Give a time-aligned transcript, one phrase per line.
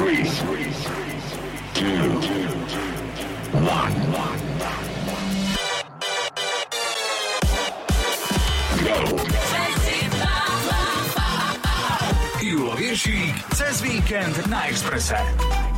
[0.00, 0.24] Three,
[1.74, 1.84] two,
[3.52, 3.92] one.
[8.80, 9.00] Go.
[12.40, 15.69] Julo Viršik cez víkend na Exprese.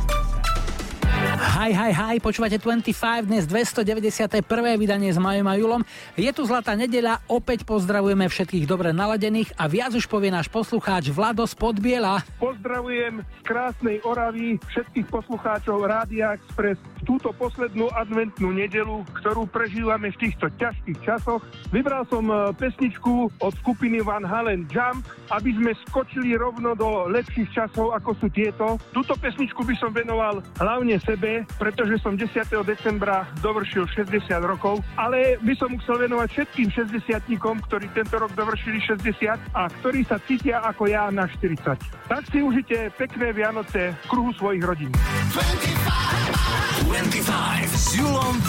[1.43, 4.47] Hi, počúvate 25, dnes 291.
[4.79, 5.83] vydanie s Majom a Julom.
[6.15, 11.11] Je tu Zlatá nedeľa, opäť pozdravujeme všetkých dobre naladených a viac už povie náš poslucháč
[11.11, 12.23] Vlado z Podbiela.
[12.39, 20.27] Pozdravujem z krásnej Oravy všetkých poslucháčov Rádia Express túto poslednú adventnú nedelu, ktorú prežívame v
[20.27, 21.43] týchto ťažkých časoch.
[21.69, 27.51] Vybral som e, pesničku od skupiny Van Halen Jump, aby sme skočili rovno do lepších
[27.51, 28.79] časov, ako sú tieto.
[28.95, 32.31] Túto pesničku by som venoval hlavne sebe, pretože som 10.
[32.63, 37.35] decembra dovršil 60 rokov, ale by som chcel venovať všetkým 60
[37.67, 41.75] ktorí tento rok dovršili 60 a ktorí sa cítia ako ja na 40.
[42.07, 44.91] Tak si užite pekné Vianoce v kruhu svojich rodín.
[44.93, 46.42] 25,
[46.87, 48.43] 25 s Julom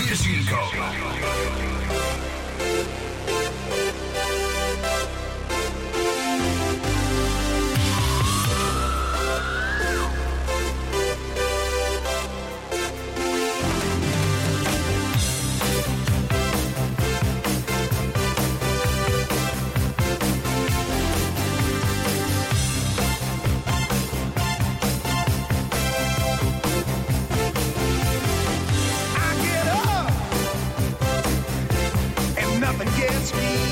[33.25, 33.64] Let's be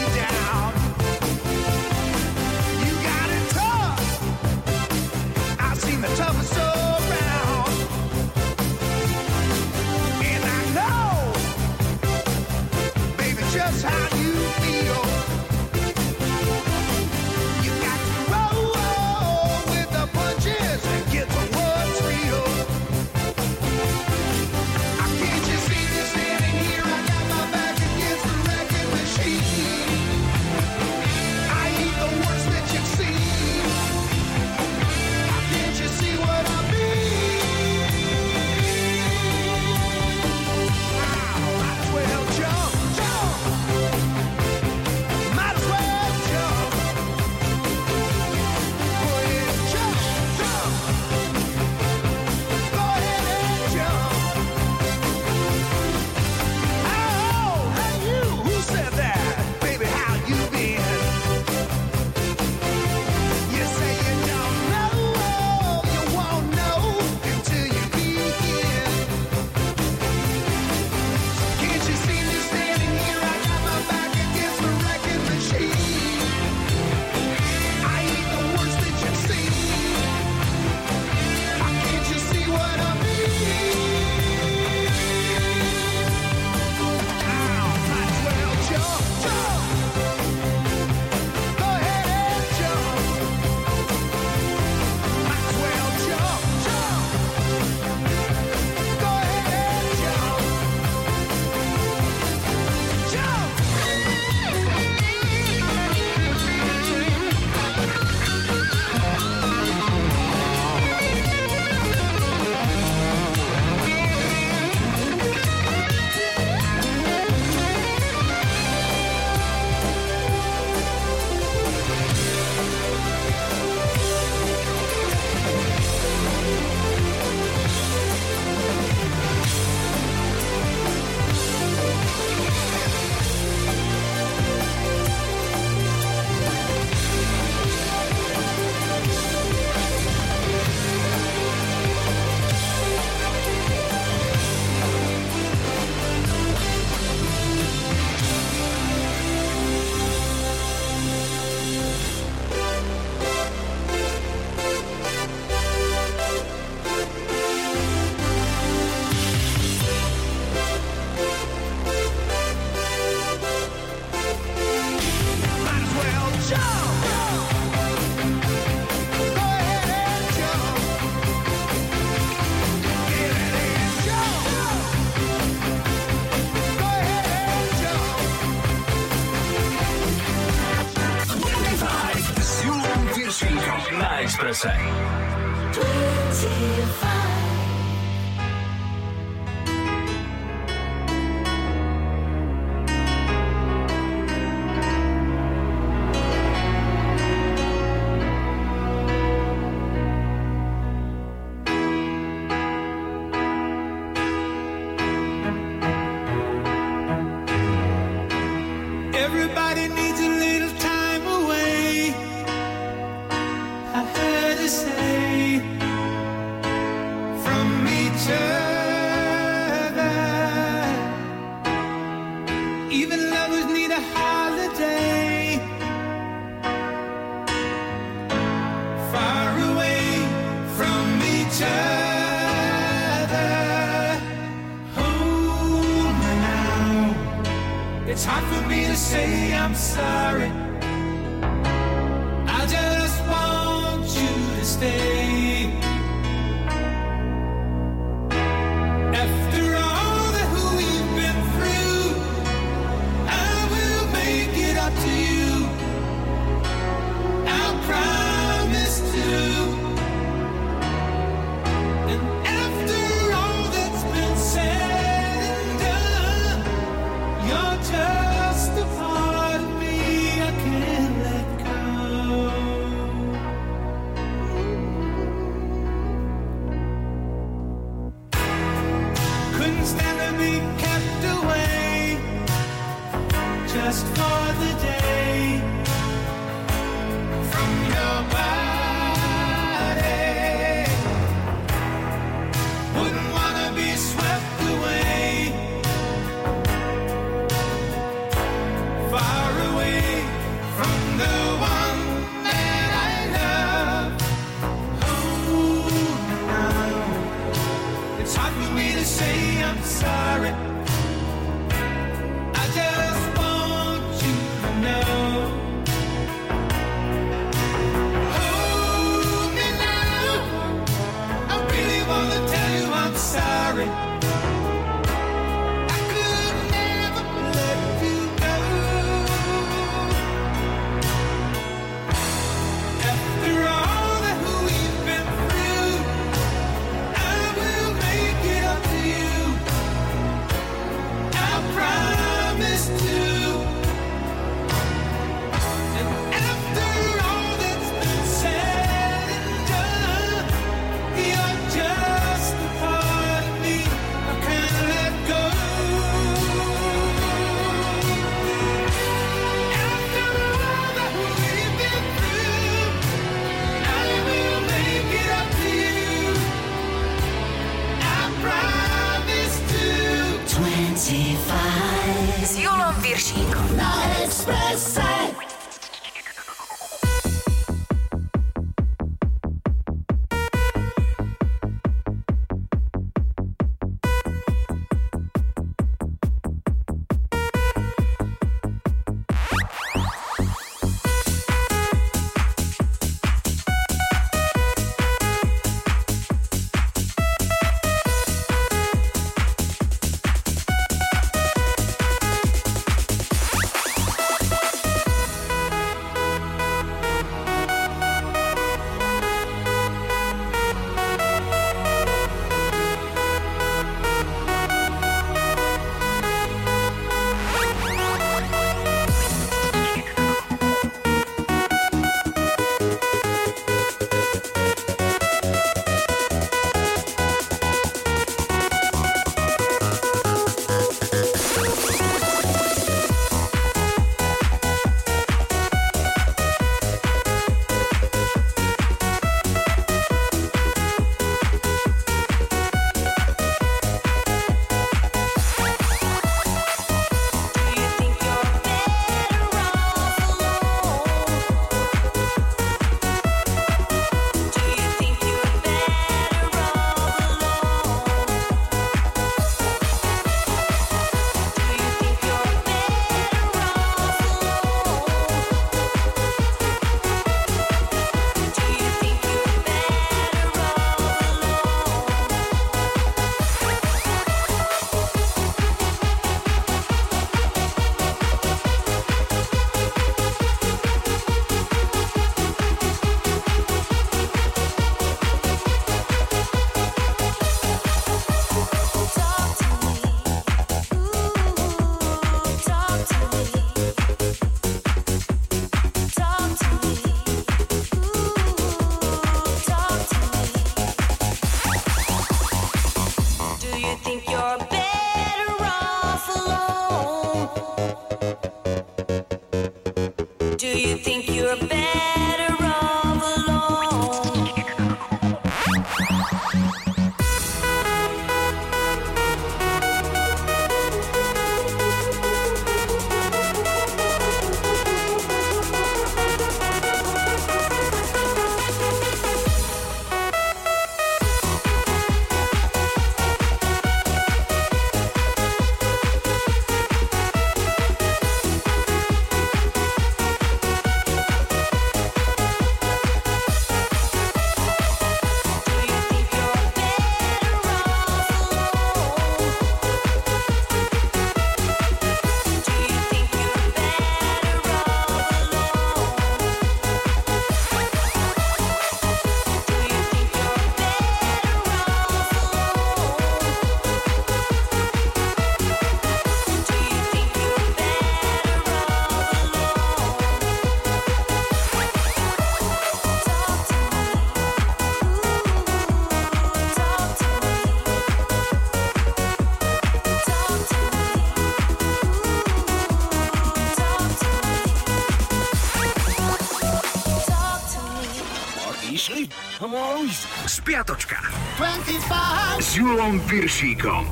[592.73, 594.09] s Julom Viršíkom.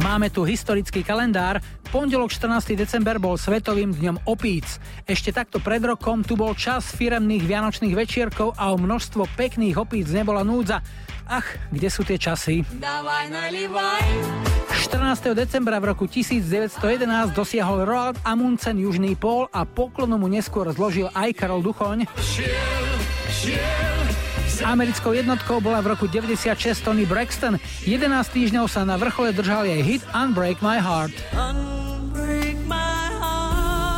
[0.00, 1.60] Máme tu historický kalendár.
[1.92, 2.72] Pondelok 14.
[2.72, 4.80] december bol Svetovým dňom opíc.
[5.04, 10.08] Ešte takto pred rokom tu bol čas firemných vianočných večierkov a o množstvo pekných opíc
[10.08, 10.80] nebola núdza.
[11.28, 12.64] Ach, kde sú tie časy?
[12.64, 12.88] 14.
[15.36, 21.36] decembra v roku 1911 dosiahol Roald Amundsen Južný pól a poklonu mu neskôr zložil aj
[21.36, 22.08] Karol Duchoň.
[22.16, 22.88] Šiel,
[23.28, 23.87] šiel.
[24.68, 27.56] Americkou jednotkou bola v roku 96 Tony Braxton.
[27.88, 31.16] 11 týždňov sa na vrchole držal jej hit Unbreak My Heart.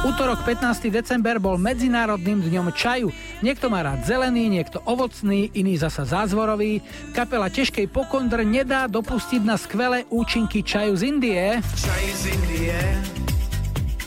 [0.06, 0.86] Útorok 15.
[0.94, 3.10] december bol Medzinárodným dňom čaju.
[3.42, 6.86] Niekto má rád zelený, niekto ovocný, iný zasa zázvorový.
[7.18, 11.58] Kapela Težkej pokondr nedá dopustiť na skvelé účinky čaju z Indie.
[11.66, 12.49] Čaj z Indie.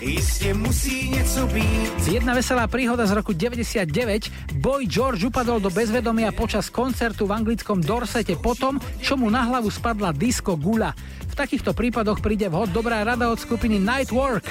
[0.04, 2.12] Iste musí nieco byť.
[2.12, 4.60] Jedna veselá príhoda z roku 99.
[4.60, 9.72] Boy George upadol do bezvedomia počas koncertu v anglickom Dorsete potom, čo mu na hlavu
[9.72, 10.92] spadla disco gula.
[11.32, 14.44] V takýchto prípadoch príde vhod dobrá rada od skupiny Nightwork.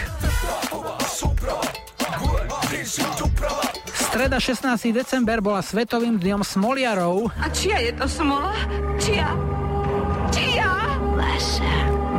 [3.93, 4.89] Streda 16.
[4.97, 7.29] december bola svetovým dňom smoliarov.
[7.37, 8.57] A čia je to smola?
[8.97, 9.29] Čia?
[10.33, 10.73] Čia?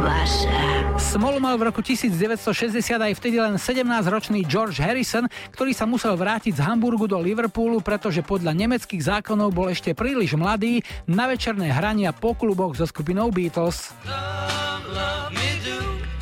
[0.03, 0.51] Vaša.
[0.99, 6.59] Smolu mal v roku 1960 aj vtedy len 17-ročný George Harrison, ktorý sa musel vrátiť
[6.59, 12.11] z Hamburgu do Liverpoolu, pretože podľa nemeckých zákonov bol ešte príliš mladý na večerné hrania
[12.11, 13.95] po kluboch so skupinou Beatles.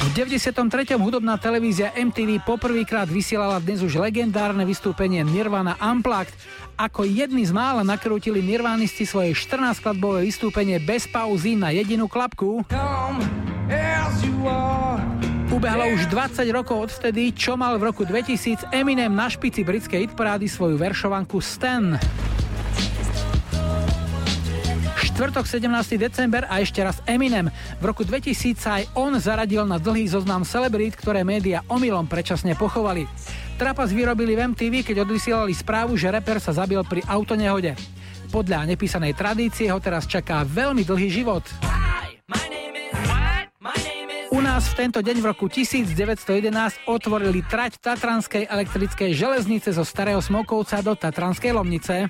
[0.01, 0.61] V 93.
[1.01, 6.35] hudobná televízia MTV poprvýkrát vysielala dnes už legendárne vystúpenie Nirvana Unplugged.
[6.77, 12.61] Ako jedni z mála nakrútili nirvánisti svoje 14-skladbové vystúpenie bez pauzy na jedinú klapku.
[15.51, 20.49] Ubehlo už 20 rokov odvtedy, čo mal v roku 2000 Eminem na špici britskej hitparády
[20.49, 21.99] svoju veršovanku Stan.
[25.21, 26.01] Štvrtok 17.
[26.01, 27.51] december a ešte raz Eminem.
[27.77, 32.57] V roku 2000 sa aj on zaradil na dlhý zoznam celebrít, ktoré média omylom predčasne
[32.57, 33.05] pochovali.
[33.59, 37.77] Trapas vyrobili v MTV, keď odvysielali správu, že reper sa zabil pri autonehode.
[38.33, 41.45] Podľa nepísanej tradície ho teraz čaká veľmi dlhý život.
[44.31, 45.91] U nás v tento deň v roku 1911
[46.87, 52.07] otvorili trať Tatranskej elektrickej železnice zo Starého Smokovca do Tatranskej Lomnice.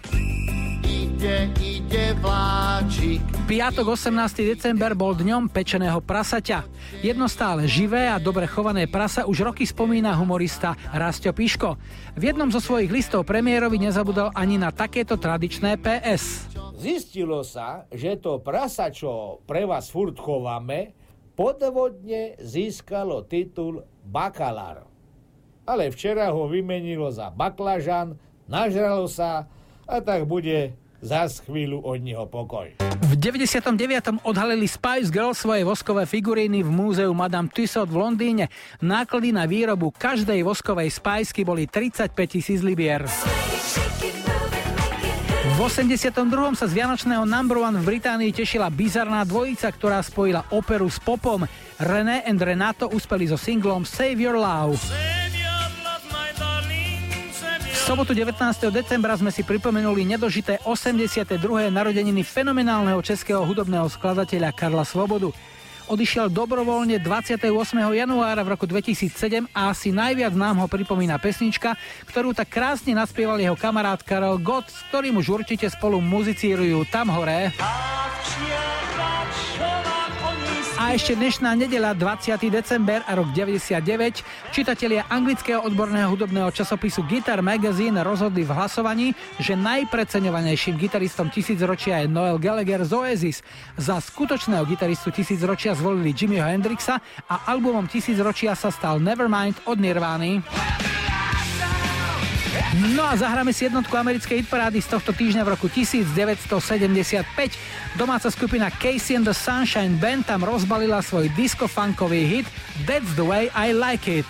[0.85, 3.25] Ide, ide vláčik.
[3.49, 4.13] Piatok 18.
[4.53, 6.61] december bol dňom pečeného prasaťa.
[7.01, 11.73] Jedno stále živé a dobre chované prasa už roky spomína humorista Rastio Piško.
[12.13, 16.53] V jednom zo svojich listov premiérovi nezabudol ani na takéto tradičné PS.
[16.77, 21.00] Zistilo sa, že to prasa, čo pre vás furt chováme,
[21.33, 24.85] podvodne získalo titul bakalár.
[25.65, 28.17] Ale včera ho vymenilo za baklažan,
[28.49, 29.47] nažralo sa
[29.85, 32.77] a tak bude za chvíľu od neho pokoj.
[32.81, 34.21] V 99.
[34.21, 38.45] odhalili Spice Girls svoje voskové figuríny v múzeu Madame Tussauds v Londýne.
[38.79, 43.03] Náklady na výrobu každej voskovej spajsky boli 35 tisíc libier.
[45.51, 46.15] V 82.
[46.55, 51.43] sa z Vianočného number one v Británii tešila bizarná dvojica, ktorá spojila operu s popom.
[51.75, 54.79] René and Renato uspeli so singlom Save Your Love.
[57.67, 58.39] V sobotu 19.
[58.71, 61.35] decembra sme si pripomenuli nedožité 82.
[61.67, 65.35] narodeniny fenomenálneho českého hudobného skladateľa Karla Svobodu
[65.91, 67.51] odišiel dobrovoľne 28.
[67.75, 71.75] januára v roku 2007 a asi najviac nám ho pripomína pesnička,
[72.07, 77.11] ktorú tak krásne naspieval jeho kamarát Karel Gott, s ktorým už určite spolu muzicírujú tam
[77.11, 77.51] hore.
[80.81, 82.41] A ešte dnešná nedela 20.
[82.49, 89.53] december a rok 99 čitatelia anglického odborného hudobného časopisu Guitar Magazine rozhodli v hlasovaní, že
[89.61, 93.45] najpreceňovanejším gitaristom tisícročia je Noel Gallagher z Oasis.
[93.77, 96.97] Za skutočného gitaristu tisícročia zvolili Jimmyho Hendrixa
[97.29, 100.41] a albumom tisícročia sa stal Nevermind od Nirvány.
[102.71, 107.27] No a zahráme si jednotku americkej hitparády z tohto týždňa v roku 1975.
[107.99, 112.47] Domáca skupina Casey and the Sunshine Band tam rozbalila svoj disco-funkový hit
[112.87, 114.27] That's the way I like it.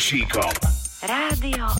[0.00, 0.50] Piršíkom.
[1.04, 1.79] Rádio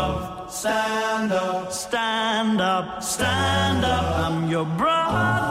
[0.61, 4.19] Stand up, stand up, stand up.
[4.19, 5.50] I'm your brother.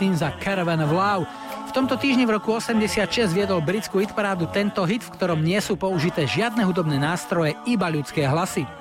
[0.00, 1.24] Martin za Caravan of Love.
[1.68, 5.76] V tomto týždni v roku 86 viedol britskú hitparádu tento hit, v ktorom nie sú
[5.76, 8.79] použité žiadne hudobné nástroje, iba ľudské hlasy.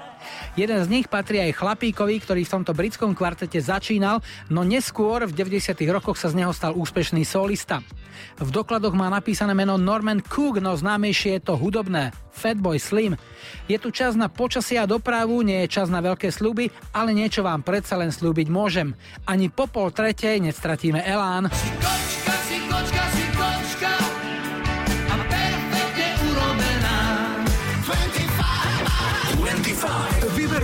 [0.55, 4.19] Jeden z nich patrí aj chlapíkovi, ktorý v tomto britskom kvartete začínal,
[4.51, 5.75] no neskôr v 90.
[5.89, 7.83] rokoch sa z neho stal úspešný solista.
[8.39, 13.15] V dokladoch má napísané meno Norman Cook, no známejšie je to hudobné Fatboy Slim.
[13.67, 17.43] Je tu čas na počasie a dopravu, nie je čas na veľké sluby, ale niečo
[17.43, 18.95] vám predsa len slúbiť môžem.
[19.27, 21.51] Ani po pol tretej nestratíme elán.
[21.51, 23.28] Si kočka, si kočka, si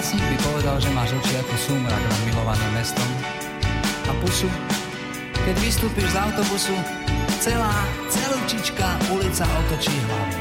[0.01, 3.05] Básnik by povedal, že máš oči ako súmrak nad milovaným mestom
[4.09, 4.49] a pusu.
[5.45, 6.73] Keď vystúpiš z autobusu,
[7.37, 7.69] celá,
[8.09, 10.41] celúčička ulica otočí hlavu.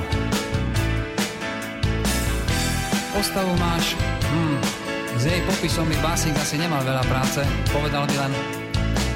[3.12, 4.00] Postavu máš,
[4.32, 4.58] hmm,
[5.19, 7.43] s jej popisom by básnik asi nemal veľa práce,
[7.76, 8.32] povedal by len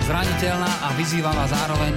[0.04, 1.96] zraniteľná a vyzývavá zároveň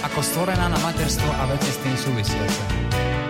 [0.00, 3.21] ako stvorená na materstvo a veci s tým súvisiace.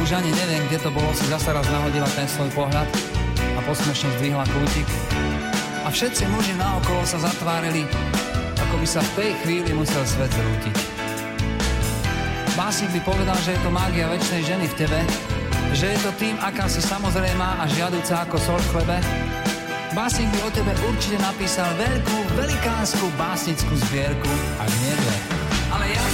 [0.00, 2.84] Už ani neviem, kde to bolo, si zase raz nahodila ten svoj pohľad
[3.56, 4.88] a posmešne zdvihla kútik.
[5.84, 7.88] A všetci muži naokolo sa zatvárili,
[8.60, 10.76] ako by sa v tej chvíli musel svet zrútiť.
[12.58, 15.00] Básnik by povedal, že je to mágia väčšnej ženy v tebe,
[15.72, 18.96] že je to tým, aká si samozrejmá a žiaduca ako sol v chlebe.
[19.96, 24.96] Básnik by o tebe určite napísal veľkú, velikánsku básnickú zbierku, ak nie.
[25.70, 26.04] Ale ja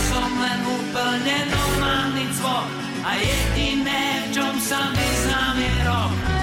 [0.96, 2.68] úplne normálny cvok
[3.04, 6.35] a jediné, v čom sa vyznám je rok.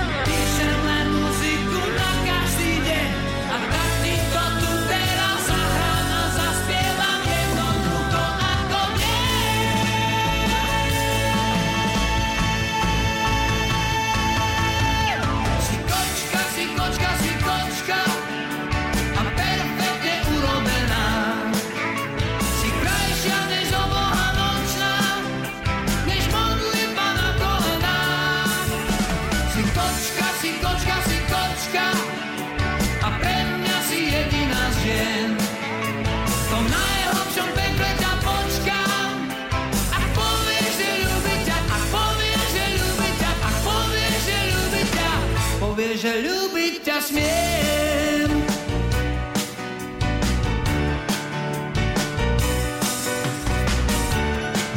[47.03, 48.29] Smiem.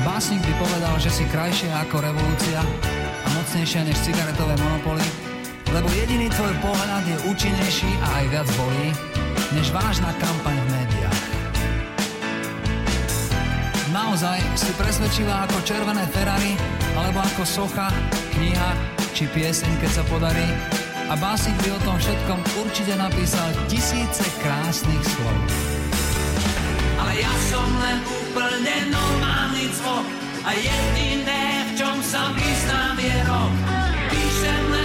[0.02, 2.60] Básnik by povedal, že si krajšia ako revolúcia
[3.22, 5.06] a mocnejšia než cigaretové monopoly,
[5.70, 8.88] lebo jediný tvoj pohľad je účinnejší a aj viac bolí,
[9.54, 11.22] než vážna kampaň v médiách.
[13.92, 16.56] Naozaj si presvedčila ako červené Ferrari,
[16.96, 17.88] alebo ako socha,
[18.32, 18.72] kniha
[19.16, 20.48] či pieseň, keď sa podarí.
[21.06, 25.38] A básnik by o tom všetkom určite napísal tisíce krásnych slov.
[26.98, 30.06] Ale ja som len úplne normálny cvok
[30.42, 33.54] a jediné, v čom sa vyznám je rok.
[34.10, 34.75] Píšem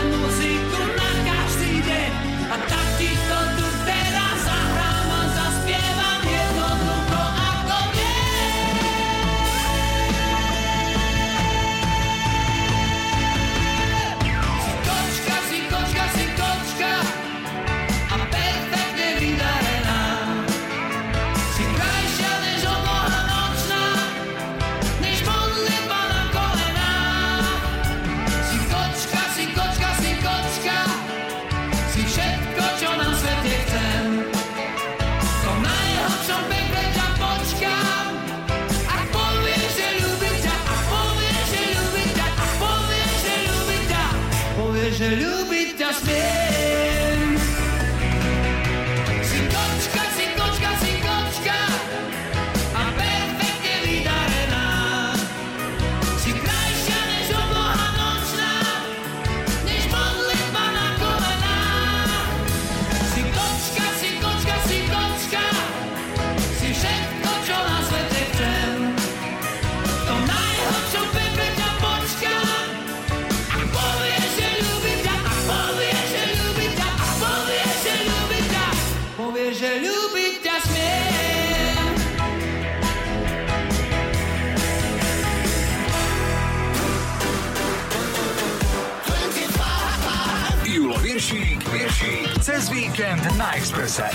[92.92, 94.10] cez víkend na Exprese.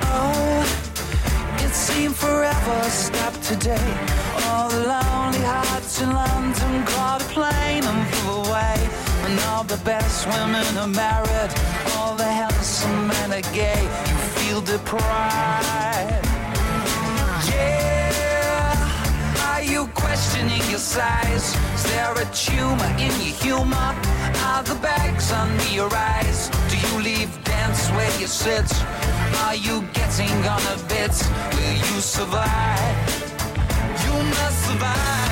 [0.00, 0.64] Oh,
[2.14, 3.76] forever stopped today.
[4.46, 8.76] All the lonely hearts in London caught a plane and flew away.
[9.26, 11.52] And all the best women are married,
[11.96, 13.82] all the handsome men are gay.
[13.82, 15.81] You feel deprived.
[20.92, 21.56] Size?
[21.74, 23.90] Is there a tumor in your humor?
[24.50, 26.50] Are the bags under your eyes?
[26.70, 28.68] Do you leave dance where you sit?
[29.44, 31.14] Are you getting on a bit?
[31.56, 32.96] Will you survive?
[34.04, 35.31] You must survive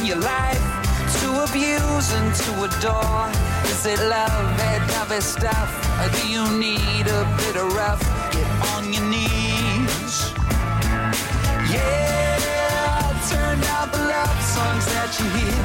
[0.00, 0.62] your life
[1.20, 3.28] to abuse and to adore?
[3.68, 5.70] Is it love, that type of stuff?
[6.00, 8.02] Or do you need a bit of rough?
[8.32, 10.32] Get on your knees.
[11.68, 15.62] Yeah, turn out the love songs that you hear.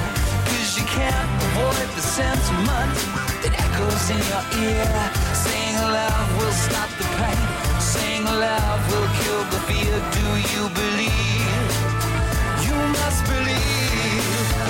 [0.50, 2.96] Cause you can't avoid the sentiment
[3.42, 4.94] that echoes in your ear.
[5.34, 7.42] Saying love will stop the pain.
[7.80, 9.96] Saying love will kill the fear.
[10.18, 11.57] Do you believe?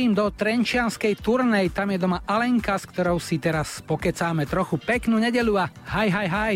[0.00, 5.20] odbalím do Trenčianskej turnej, tam je doma Alenka, s ktorou si teraz pokecáme trochu peknú
[5.20, 6.54] nedelu a haj, haj, haj.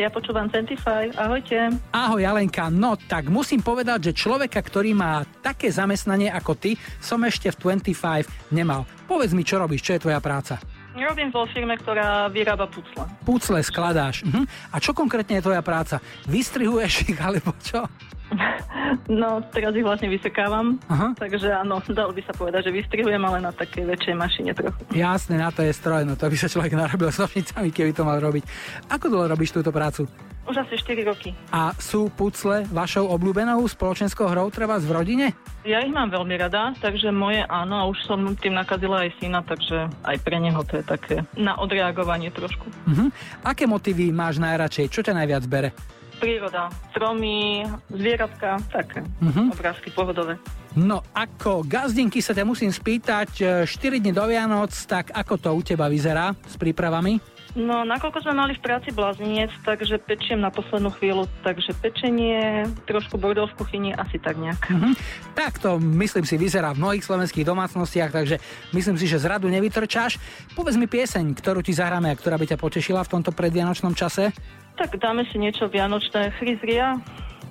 [0.00, 1.76] Ja počúvam 25, ahojte.
[1.92, 7.20] Ahoj Alenka, no tak musím povedať, že človeka, ktorý má také zamestnanie ako ty, som
[7.28, 8.88] ešte v 25 nemal.
[9.04, 10.56] Povedz mi, čo robíš, čo je tvoja práca?
[10.96, 13.04] Robím vo firme, ktorá vyrába pucle.
[13.28, 14.24] Pucle skladáš.
[14.24, 14.48] Mhm.
[14.72, 16.00] A čo konkrétne je tvoja práca?
[16.24, 17.84] Vystrihuješ ich alebo čo?
[19.06, 21.14] No, teraz ich vlastne vysekávam, Aha.
[21.18, 24.80] takže áno, dalo by sa povedať, že vystrihujem, ale na takej väčšej mašine trochu.
[24.94, 28.02] Jasné, na to je stroj, no to by sa človek narobil s nožnicami, keby to
[28.06, 28.44] mal robiť.
[28.90, 30.06] Ako dlho robíš túto prácu?
[30.46, 31.34] Už asi 4 roky.
[31.50, 35.26] A sú pucle vašou obľúbenou spoločenskou hrou treba v rodine?
[35.66, 39.42] Ja ich mám veľmi rada, takže moje áno, a už som tým nakazila aj syna,
[39.42, 42.70] takže aj pre neho to je také na odreagovanie trošku.
[42.86, 43.10] Mhm.
[43.42, 44.86] Aké motívy máš najradšej?
[44.86, 45.74] Čo ťa najviac bere?
[46.16, 49.52] Príroda, stromy, zvieratka, také Mhm.
[49.52, 50.40] obrázky pohodové.
[50.76, 55.48] No, ako gazdinky sa ťa musím spýtať, e, 4 dní do Vianoc, tak ako to
[55.56, 57.16] u teba vyzerá s prípravami?
[57.56, 63.16] No, nakoľko sme mali v práci blázinec, takže pečiem na poslednú chvíľu, takže pečenie, trošku
[63.16, 64.60] bordel v kuchyni, asi tak nejak.
[64.68, 64.92] Mhm.
[65.32, 68.36] Tak to, myslím si, vyzerá v mnohých slovenských domácnostiach, takže
[68.76, 70.20] myslím si, že z radu nevytrčáš.
[70.52, 74.36] Povedz mi pieseň, ktorú ti zahráme a ktorá by ťa potešila v tomto predvianočnom čase.
[74.76, 76.36] Tak dáme si niečo vianočné.
[76.36, 77.00] Chryzria.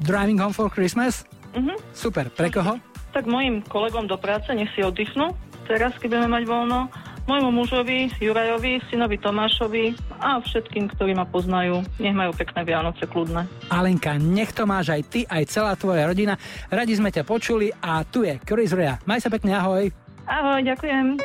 [0.06, 1.26] Driving Home for Christmas?
[1.58, 1.76] Mhm.
[1.96, 2.78] Super, pre koho?
[3.16, 5.32] Tak mojim kolegom do práce, nech si oddychnú.
[5.66, 6.80] Teraz, keď budeme mať voľno.
[7.26, 11.82] Môjmu mužovi, Jurajovi, synovi Tomášovi a všetkým, ktorí ma poznajú.
[11.98, 13.50] Nech majú pekné Vianoce, kľudné.
[13.74, 16.38] Alenka, nech to máš aj ty, aj celá tvoja rodina.
[16.70, 19.02] Radi sme ťa počuli a tu je Chris Rea.
[19.10, 19.90] Maj sa pekne, ahoj.
[20.30, 21.18] Ahoj, ďakujem.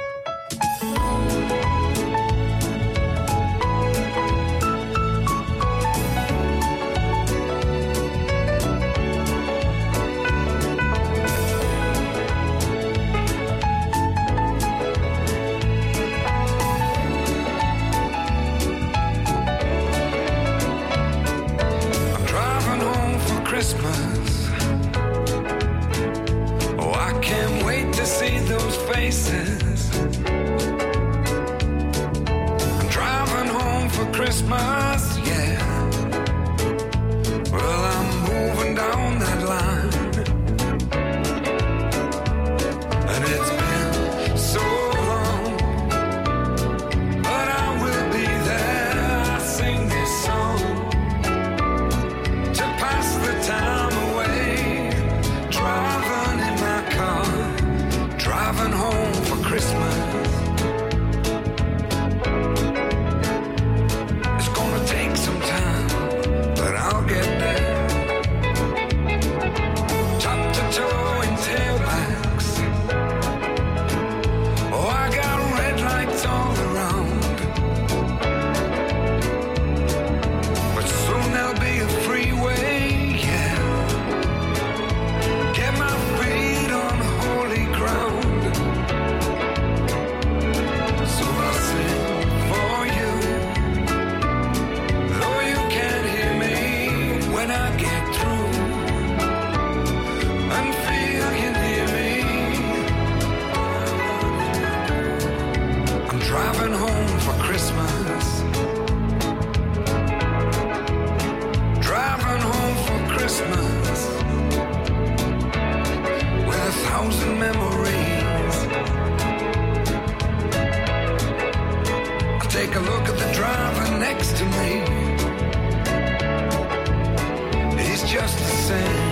[128.71, 129.11] Same.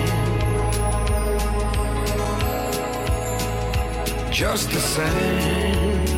[4.31, 6.18] Just the same.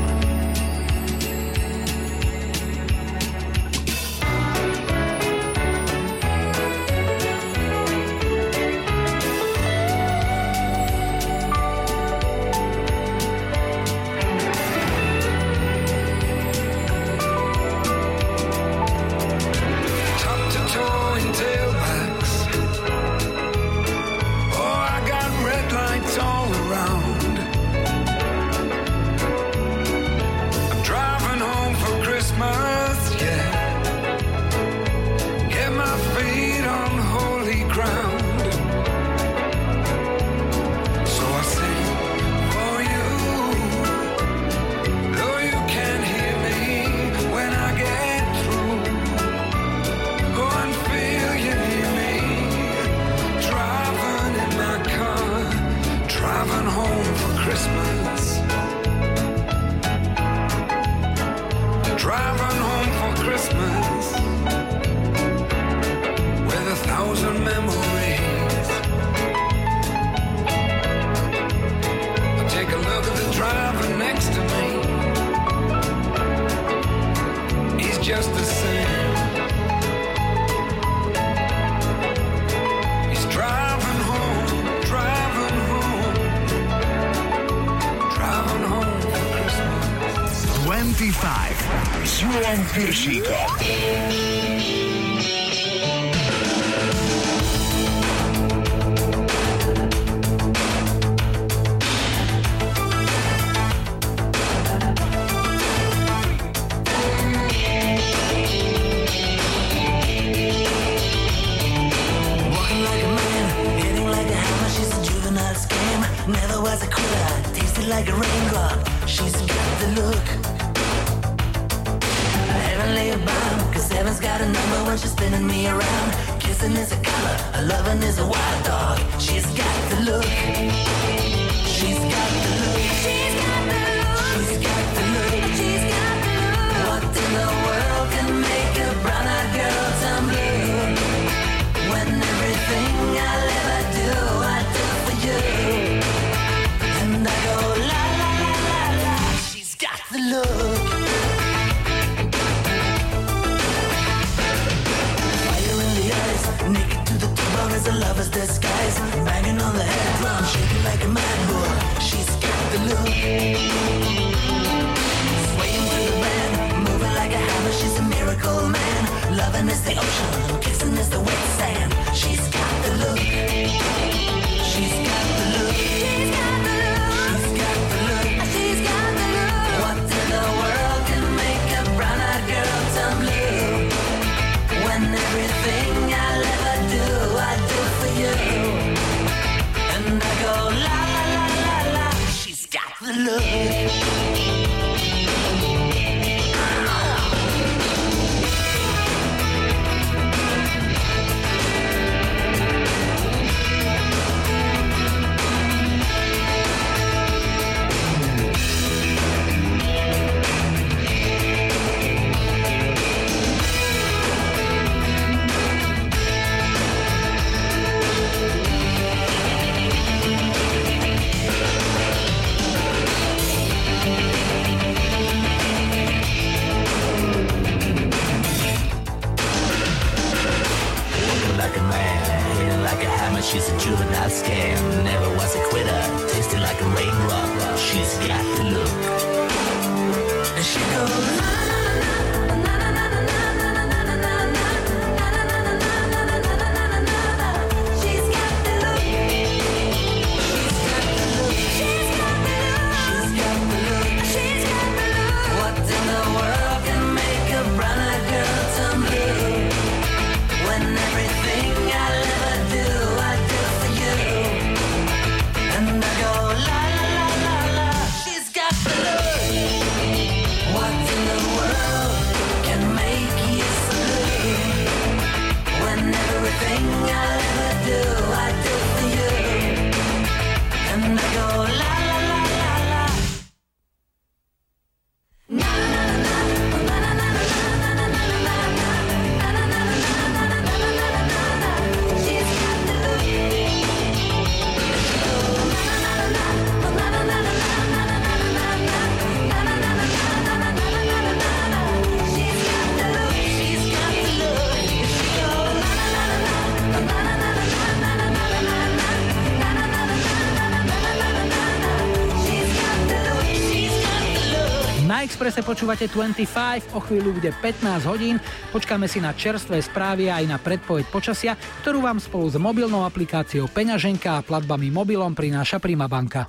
[315.60, 318.40] čase počúvate 25, o chvíľu bude 15 hodín.
[318.72, 321.52] Počkáme si na čerstvé správy aj na predpoveď počasia,
[321.84, 326.48] ktorú vám spolu s mobilnou aplikáciou Peňaženka a platbami mobilom prináša Prima banka.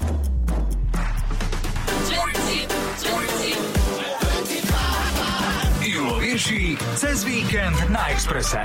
[6.24, 8.64] Rieši cez víkend na Exprese.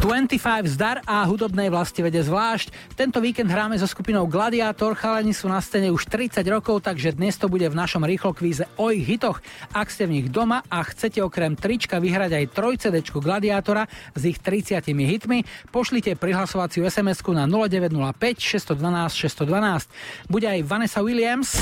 [0.00, 2.72] 25 zdar a hudobnej vlastivede zvlášť.
[2.96, 7.36] Tento víkend hráme so skupinou Gladiator, chalani sú na scéne už 30 rokov, takže dnes
[7.36, 9.44] to bude v našom rýchlokvíze o ich hitoch.
[9.76, 13.84] Ak ste v nich doma a chcete okrem trička vyhrať aj trojcedečku Gladiatora
[14.16, 20.32] s ich 30 hitmi, pošlite prihlasovaciu sms na 0905 612 612.
[20.32, 21.52] Bude aj Vanessa Williams.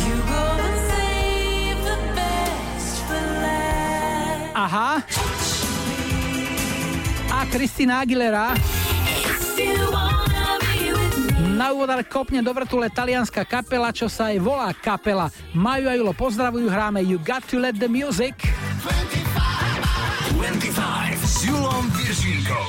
[4.55, 5.03] Aha.
[7.27, 8.55] A Kristina Aguilera.
[11.55, 15.31] Na úvod ale kopne do vrtule talianská kapela, čo sa aj volá kapela.
[15.55, 18.35] Majú a Julo pozdravujú, hráme You Got To Let The Music.
[20.35, 22.64] 25, 25 s Julom Viržínkou.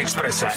[0.00, 0.48] expressa.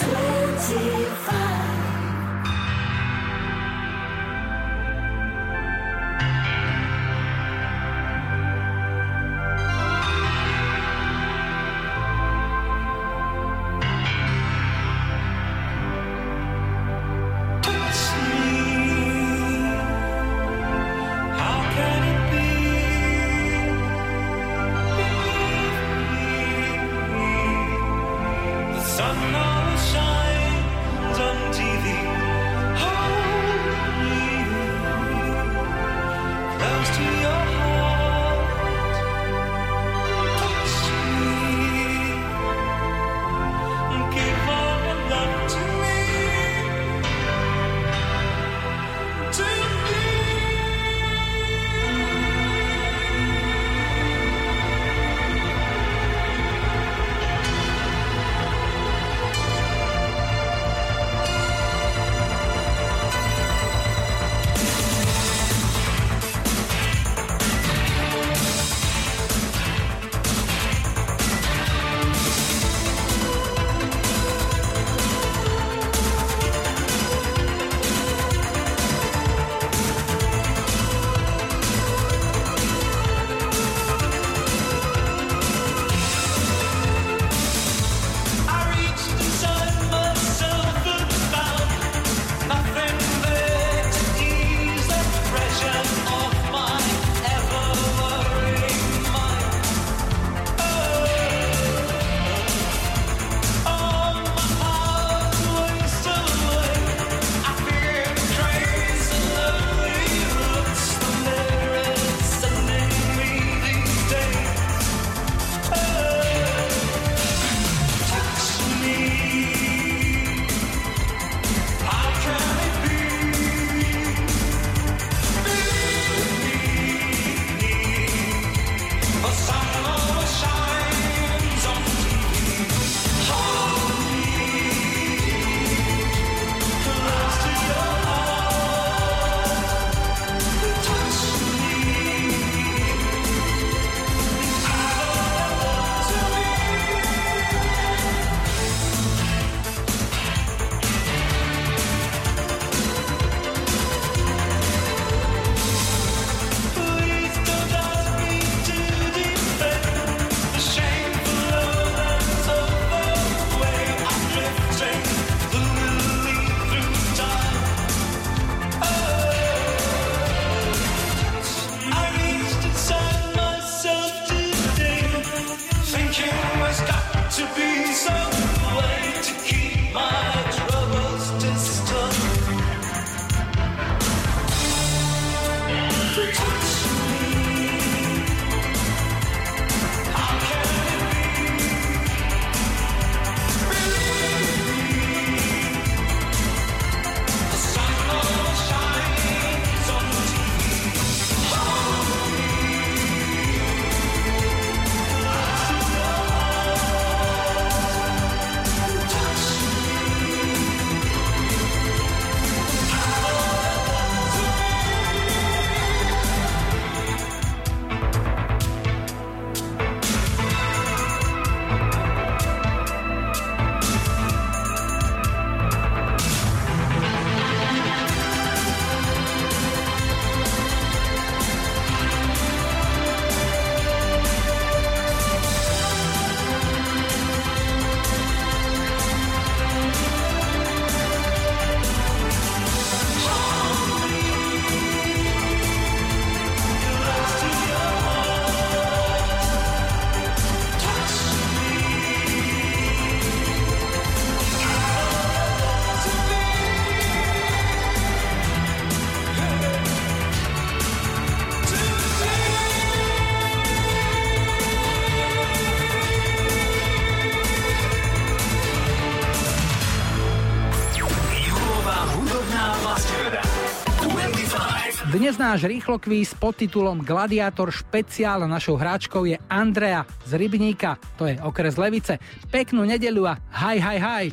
[275.33, 281.25] Dnes náš rýchlo kvíz pod titulom Gladiátor špeciál našou hráčkou je Andrea z Rybníka, to
[281.25, 282.21] je okres Levice.
[282.53, 284.25] Peknú nedelu a haj, haj, haj.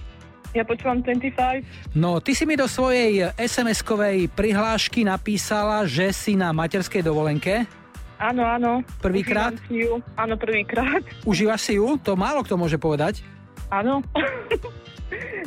[0.52, 1.96] Ja počúvam 25.
[1.96, 7.64] No, ty si mi do svojej SMS-kovej prihlášky napísala, že si na materskej dovolenke.
[8.20, 8.84] Áno, áno.
[9.00, 9.56] Prvýkrát?
[10.20, 11.00] Áno, prvýkrát.
[11.24, 11.96] Užívaš si ju?
[12.04, 13.24] To málo kto môže povedať.
[13.72, 14.04] Áno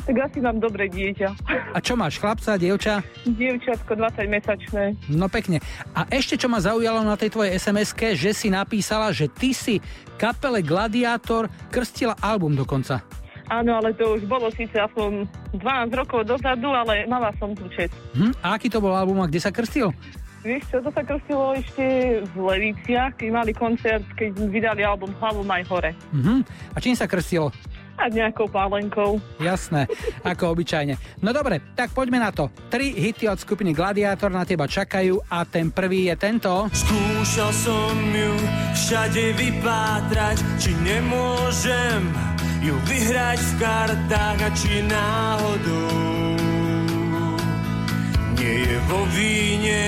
[0.04, 1.28] tak asi mám dobré dieťa.
[1.72, 3.00] A čo máš, chlapca, dievča?
[3.24, 5.08] Dievčatko 20-mesačné.
[5.08, 5.64] No pekne.
[5.96, 9.80] A ešte čo ma zaujalo na tej tvojej sms že si napísala, že ty si
[10.20, 13.00] kapele Gladiátor krstila album dokonca.
[13.52, 15.28] Áno, ale to už bolo síce aspoň
[15.60, 17.92] 12 rokov dozadu, ale mala som tu čest.
[18.16, 18.32] Hm?
[18.40, 19.92] A aký to bol album a kde sa krstil?
[20.44, 21.84] Vieš čo, to sa krstilo ešte
[22.20, 25.96] v Leviciach, keď mali koncert, keď vydali album Hlavu maj hore.
[26.12, 26.44] Mhm.
[26.76, 27.48] A čím sa krstilo?
[27.94, 29.22] A nejakou pálenkou.
[29.38, 29.86] Jasné,
[30.26, 30.98] ako obyčajne.
[31.22, 32.50] No dobre, tak poďme na to.
[32.68, 36.66] Tri hity od skupiny Gladiátor na teba čakajú a ten prvý je tento.
[36.74, 38.34] Skúšal som ju
[38.74, 42.02] všade vypátrať, či nemôžem
[42.64, 46.34] ju vyhrať v kartách a či náhodou
[48.34, 49.84] nie je vo víne.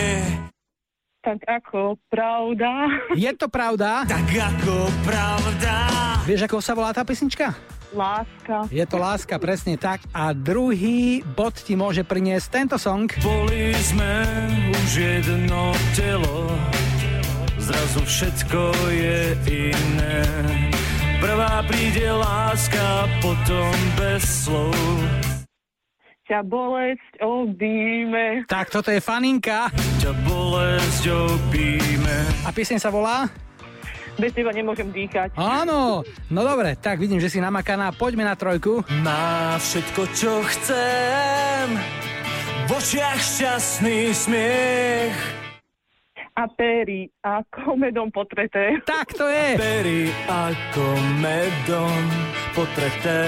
[1.26, 2.86] Tak ako pravda.
[3.18, 4.06] Je to pravda?
[4.06, 5.74] Tak ako pravda.
[6.22, 7.75] Vieš, ako sa volá tá pesnička?
[7.96, 8.68] Láska.
[8.68, 10.04] Je to láska, presne tak.
[10.12, 13.08] A druhý bod ti môže priniesť tento song.
[13.24, 14.12] Boli sme
[14.68, 16.52] už jedno telo,
[17.56, 18.60] zrazu všetko
[18.92, 20.20] je iné.
[21.24, 24.76] Prvá príde láska, potom bez slov.
[26.28, 28.44] Ťa bolesť obíme.
[28.50, 29.72] Tak, toto je faninka.
[30.04, 32.16] Ťa bolesť obíme.
[32.44, 33.30] A pieseň sa volá?
[34.16, 35.36] Bez teba nemôžem dýchať.
[35.36, 36.00] Áno,
[36.32, 37.92] no dobre, tak vidím, že si namakaná.
[37.92, 38.80] Poďme na trojku.
[39.04, 41.76] Má všetko, čo chcem,
[42.64, 45.16] v očiach šťastný smiech.
[46.36, 48.76] A pery ako medom potreté.
[48.84, 49.56] Tak to je.
[49.56, 50.84] Pery ako
[51.20, 52.00] medom
[52.56, 53.20] potreté.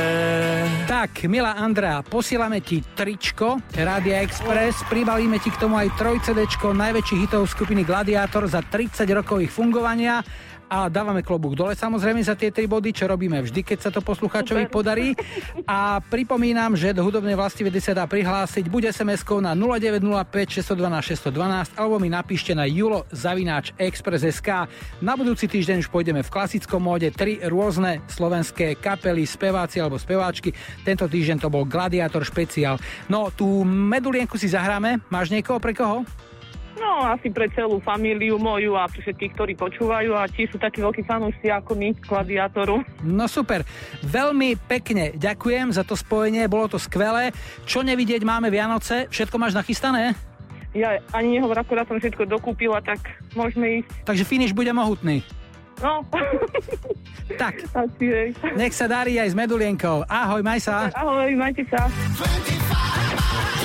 [0.89, 6.45] Tak, milá Andrea, posielame ti tričko Rádia Express, pribalíme ti k tomu aj 3 CD
[6.49, 10.25] najväčších hitov skupiny Gladiátor za 30 rokov ich fungovania
[10.69, 14.05] a dávame klobúk dole samozrejme za tie tri body, čo robíme vždy, keď sa to
[14.05, 15.17] poslucháčovi podarí.
[15.65, 21.33] A pripomínam, že do hudobnej vlasti vedy sa dá prihlásiť buď SMS-kou na 0905 612
[21.33, 24.69] 612 alebo mi napíšte na julo zavináč express.sk.
[25.01, 30.53] Na budúci týždeň už pôjdeme v klasickom móde tri rôzne slovenské kapely, speváci alebo speváčky.
[30.85, 32.77] Tento týždeň to bol Gladiátor špeciál.
[33.09, 35.01] No, tú medulienku si zahráme.
[35.09, 36.05] Máš niekoho pre koho?
[36.79, 40.79] No, asi pre celú famíliu moju a pre všetkých, ktorí počúvajú a ti sú takí
[40.79, 42.87] veľkí fanúšci ako my, gladiátoru.
[43.03, 43.67] No super.
[44.07, 47.35] Veľmi pekne ďakujem za to spojenie, bolo to skvelé.
[47.67, 50.15] Čo nevidieť, máme Vianoce, všetko máš nachystané?
[50.77, 53.03] Ja ani nehovor, akorát som všetko dokúpila, tak
[53.35, 53.91] môžeme ísť.
[54.07, 55.27] Takže finish bude mohutný.
[55.83, 56.03] No.
[57.43, 57.63] tak.
[58.59, 60.07] Nech sa darí aj s medulienkou.
[60.07, 60.91] Ahoj, maj sa.
[60.95, 61.87] Ahoj, majte sa.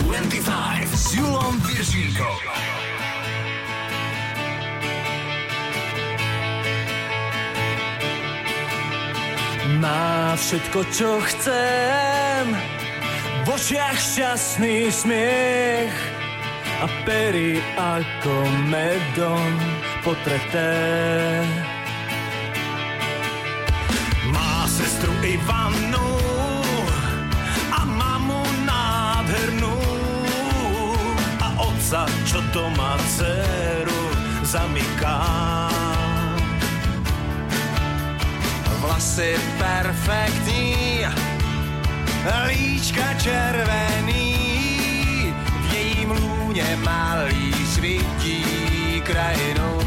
[0.05, 2.82] 25 s Julom Viržínkou.
[9.83, 12.55] Má všetko, čo chcem,
[13.43, 15.91] v očiach šťastný smiech
[16.79, 19.51] a pery ako medom
[19.99, 21.43] potreté.
[24.31, 26.15] Má sestru Ivanu
[27.75, 29.77] a mamu nádhernú
[31.43, 34.03] a otca, čo doma dceru
[34.47, 35.19] zamyká.
[38.83, 40.99] Vlasy perfektní,
[42.47, 44.35] líčka červený,
[45.61, 48.43] v jejím lůně malý svítí
[49.05, 49.79] krajinu.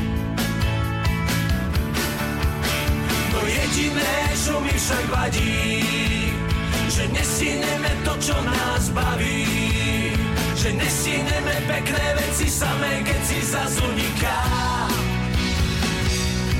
[3.31, 5.85] To jediné, čo mi však vadí,
[6.89, 9.45] že nesíneme to, čo nás baví.
[10.57, 14.41] Že nesíneme pekné veci samé, keď si zazuniká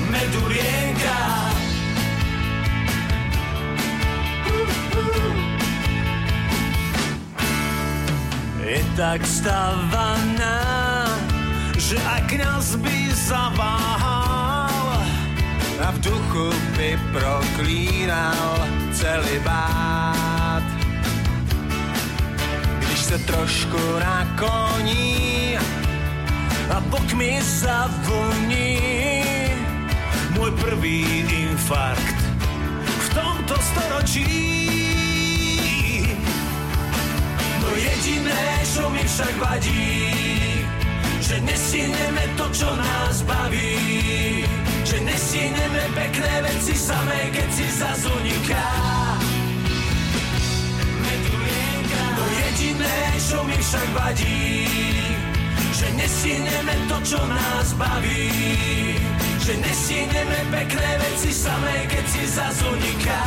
[0.05, 1.17] medulienka.
[8.67, 10.59] Je tak stavaná,
[11.79, 14.99] že aj kňaz by zaváhal
[15.79, 20.65] a v duchu by proklínal celý bát.
[22.79, 25.55] Když se trošku nakoní
[26.69, 28.77] a bok mi zavoní
[30.35, 32.19] môj prvý infarkt
[32.83, 34.76] v tomto storočí.
[37.67, 39.91] To jediné, čo mi však vadí,
[41.19, 44.47] že nesineme to, čo nás baví.
[44.87, 48.67] Že nesineme pekné veci samé, keď si zazuniká.
[52.15, 54.47] To jediné, čo mi však vadí,
[55.75, 58.31] že nesineme to, čo nás baví.
[59.43, 63.23] Že nesineme pekné veci samé, keď si zazuniká.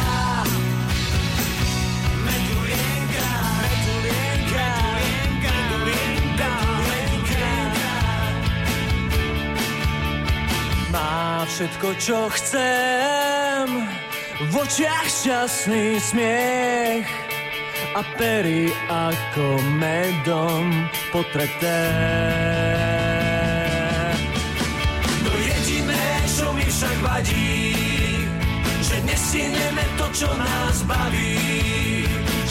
[10.90, 13.66] Má všetko, čo chcem.
[14.50, 17.06] V očiach šťastný smiech.
[17.94, 20.66] A pery ako medom
[21.14, 21.82] potreté.
[25.22, 27.74] No jediné, čo mi však vadí
[28.82, 31.38] Že nesineme to, čo nás baví.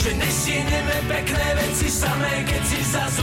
[0.00, 3.20] Že nesineme pekné veci samé, keď si zas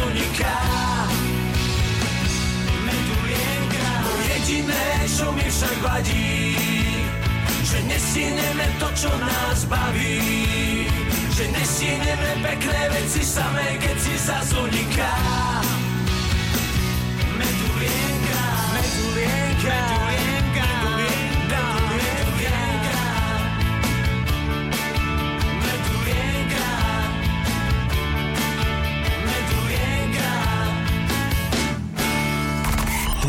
[4.48, 6.56] Jediné, čo mi však vadí,
[7.68, 10.88] že nesineme to, čo nás baví.
[11.36, 15.16] Že nesineme pekné veci samé, keď si zazuniká.
[17.36, 20.17] Medulienka, medulienka, medulienka.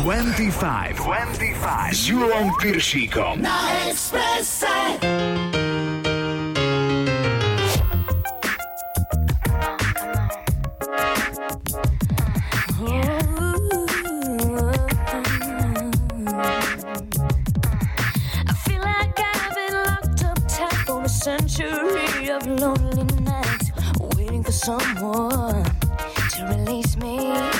[0.03, 0.95] 25.
[0.95, 1.95] 25.
[1.95, 3.35] Z Julą Pirsziką.
[3.37, 4.67] Na Ekspresie!
[21.09, 23.71] century of lonely nights,
[24.15, 25.63] waiting for someone
[26.31, 27.58] to release me.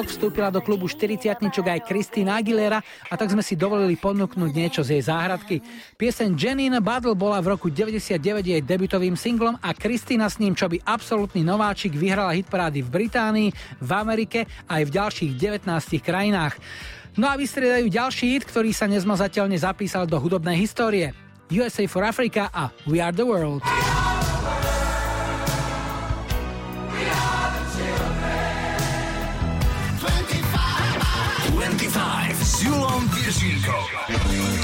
[0.00, 4.80] Piatok vstúpila do klubu 40 aj Christina Aguilera a tak sme si dovolili ponúknuť niečo
[4.80, 5.60] z jej záhradky.
[6.00, 10.72] Pieseň Janine Battle bola v roku 99 jej debutovým singlom a Kristina s ním, čo
[10.72, 15.68] by absolútny nováčik, vyhrala hitparády v Británii, v Amerike aj v ďalších 19
[16.00, 16.56] krajinách.
[17.20, 21.12] No a vystriedajú ďalší hit, ktorý sa nezmazateľne zapísal do hudobnej histórie.
[21.52, 23.60] USA for Africa a We Are the World.
[32.60, 33.84] Julom Viršíkom.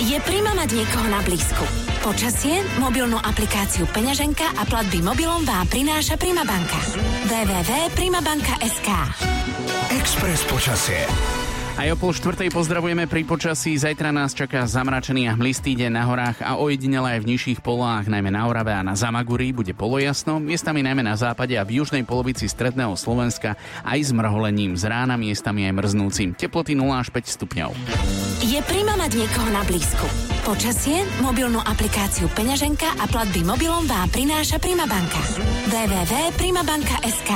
[0.05, 1.64] Je prima mať niekoho na blízku.
[2.05, 6.77] Počasie, mobilnú aplikáciu Peňaženka a platby mobilom vám prináša Prima Banka.
[7.32, 8.89] www.primabanka.sk
[9.97, 11.09] Express počasie.
[11.77, 13.77] Aj o pol štvrtej pozdravujeme pri počasí.
[13.77, 18.09] Zajtra nás čaká zamračený a hmlistý deň na horách a ojedinele aj v nižších polách,
[18.09, 22.09] najmä na Orave a na Zamaguri, bude polojasno, miestami najmä na západe a v južnej
[22.09, 26.32] polovici stredného Slovenska aj s mrholením z rána, miestami aj mrznúcim.
[26.32, 27.77] Teploty 0 až 5 stupňov.
[28.40, 30.09] Je prima mať niekoho na blízku.
[30.48, 35.20] Počasie, mobilnú aplikáciu Peňaženka a platby mobilom vám prináša Prima Banka.
[35.69, 37.32] www.primabanka.sk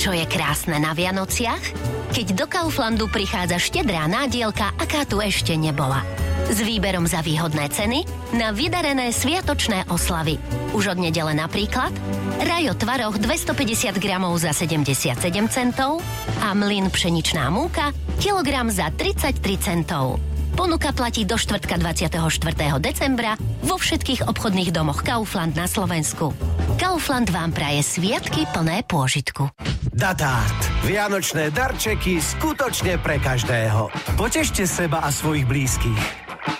[0.00, 1.60] Čo je krásne na Vianociach?
[2.16, 6.00] Keď do Kauflandu prichádza štedrá nádielka, aká tu ešte nebola.
[6.48, 10.40] S výberom za výhodné ceny na vydarené sviatočné oslavy.
[10.72, 11.92] Už od nedele napríklad
[12.40, 15.20] Rajo tvaroch 250 gramov za 77
[15.52, 16.00] centov
[16.40, 20.16] a mlyn pšeničná múka kilogram za 33 centov.
[20.54, 22.20] Ponuka platí do štvrtka 24.
[22.80, 26.32] decembra vo všetkých obchodných domoch Kaufland na Slovensku.
[26.80, 29.52] Kaufland vám praje sviatky plné pôžitku.
[29.90, 30.60] Datart.
[30.88, 33.92] Vianočné darčeky skutočne pre každého.
[34.16, 36.02] Potešte seba a svojich blízkych.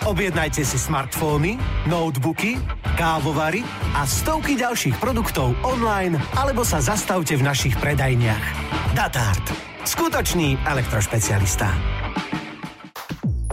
[0.05, 1.57] Objednajte si smartfóny,
[1.89, 2.61] notebooky,
[2.97, 3.65] kávovary
[3.97, 8.45] a stovky ďalších produktov online alebo sa zastavte v našich predajniach.
[8.93, 9.45] Datart.
[9.81, 11.73] Skutočný elektrošpecialista.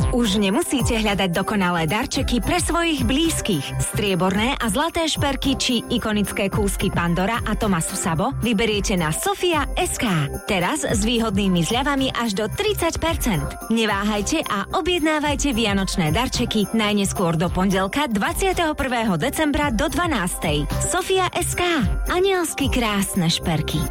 [0.08, 3.76] Už nemusíte hľadať dokonalé darčeky pre svojich blízkych.
[3.92, 10.32] Strieborné a zlaté šperky či ikonické kúsky Pandora a Tomasu Sabo vyberiete na Sofia SK.
[10.48, 13.68] Teraz s výhodnými zľavami až do 30%.
[13.68, 18.72] Neváhajte a objednávajte vianočné darčeky najneskôr do pondelka 21.
[19.20, 20.88] decembra do 12.
[20.88, 21.84] Sofia SK.
[22.08, 23.84] Anielsky krásne šperky.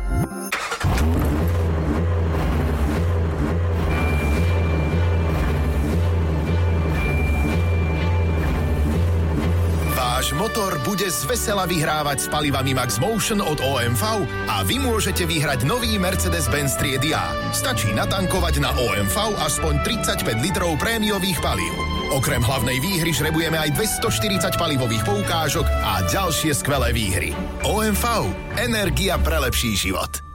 [10.17, 15.61] Váš motor bude zvesela vyhrávať s palivami Max Motion od OMV a vy môžete vyhrať
[15.61, 17.37] nový Mercedes-Benz triedy A.
[17.53, 19.13] Stačí natankovať na OMV
[19.45, 21.69] aspoň 35 litrov prémiových palív.
[22.17, 27.37] Okrem hlavnej výhry žrebujeme aj 240 palivových poukážok a ďalšie skvelé výhry.
[27.61, 28.33] OMV.
[28.57, 30.26] Energia pre lepší život.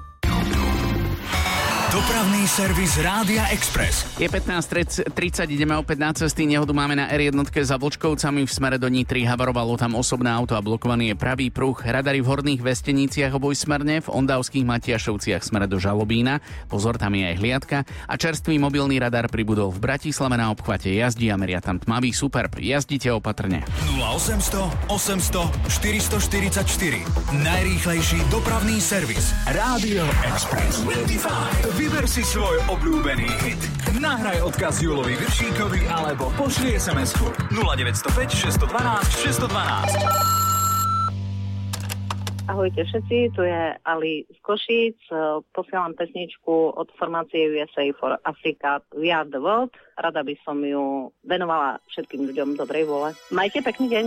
[1.92, 4.16] Dopravný servis Rádia Express.
[4.16, 5.12] Je 15.30,
[5.52, 6.48] ideme opäť na cesty.
[6.48, 7.36] Nehodu máme na R1
[7.68, 9.28] za Vlčkovcami v smere do Nitry.
[9.28, 11.76] Havarovalo tam osobné auto a blokovaný je pravý pruh.
[11.76, 16.40] Radary v horných vesteniciach obojsmerne, v Ondavských Matiašovciach smere do Žalobína.
[16.64, 17.84] Pozor, tam je aj hliadka.
[18.08, 22.56] A čerstvý mobilný radar pribudol v Bratislave na obchvate jazdí a meria tam tmavý superb.
[22.56, 23.68] Jazdite opatrne.
[24.00, 27.36] 0800 800 444.
[27.36, 29.36] Najrýchlejší dopravný servis.
[29.44, 30.80] Rádio Express.
[30.88, 31.81] 25.
[31.82, 33.58] Vyber si svoj obľúbený hit.
[33.98, 38.70] Nahraj odkaz Julovi Viršíkovi alebo pošli SMS-ku 0905 612
[39.50, 42.46] 612.
[42.46, 44.94] Ahojte všetci, tu je Ali z Košíc.
[45.50, 49.74] Posielam pesničku od formácie USA for Africa We Are the World.
[49.98, 53.10] Rada by som ju venovala všetkým ľuďom dobrej vôle.
[53.34, 54.06] Majte pekný deň.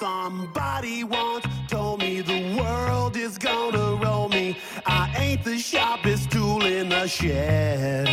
[0.00, 4.56] Somebody once told me the world is gonna roll me.
[4.86, 8.08] I ain't the sharpest tool in the shed.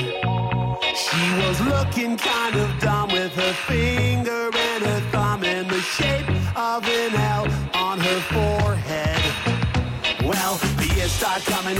[0.94, 4.09] She was looking kind of dumb with her finger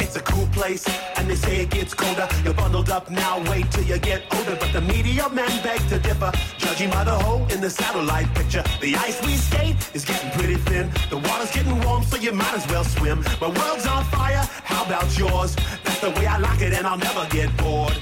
[0.00, 0.84] It's a cool place,
[1.16, 2.28] and they say it gets colder.
[2.42, 4.56] You're bundled up now, wait till you get older.
[4.58, 8.64] But the media men beg to differ, judging by the hole in the satellite picture.
[8.80, 10.90] The ice we skate is getting pretty thin.
[11.08, 13.24] The water's getting warm, so you might as well swim.
[13.40, 15.54] My world's on fire, how about yours?
[15.84, 17.92] That's the way I like it, and I'll never get bored.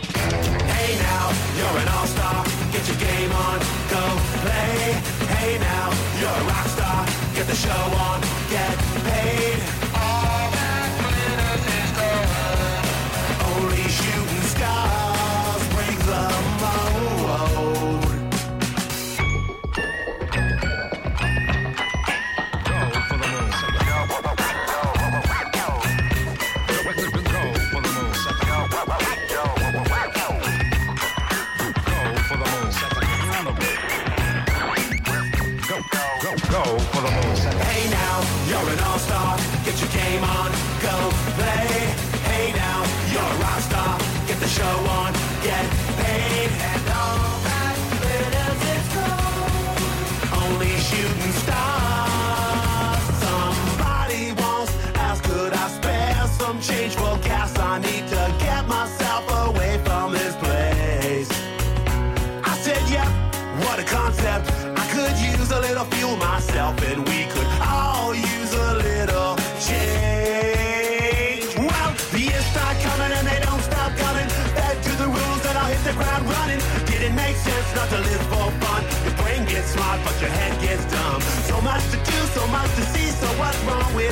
[0.72, 2.44] Hey now, you're an all-star.
[2.72, 3.58] Get your game on,
[3.92, 4.02] go
[4.40, 4.92] play.
[5.36, 7.21] Hey now, you're a rock star.
[7.34, 9.91] Get the show on, get paid.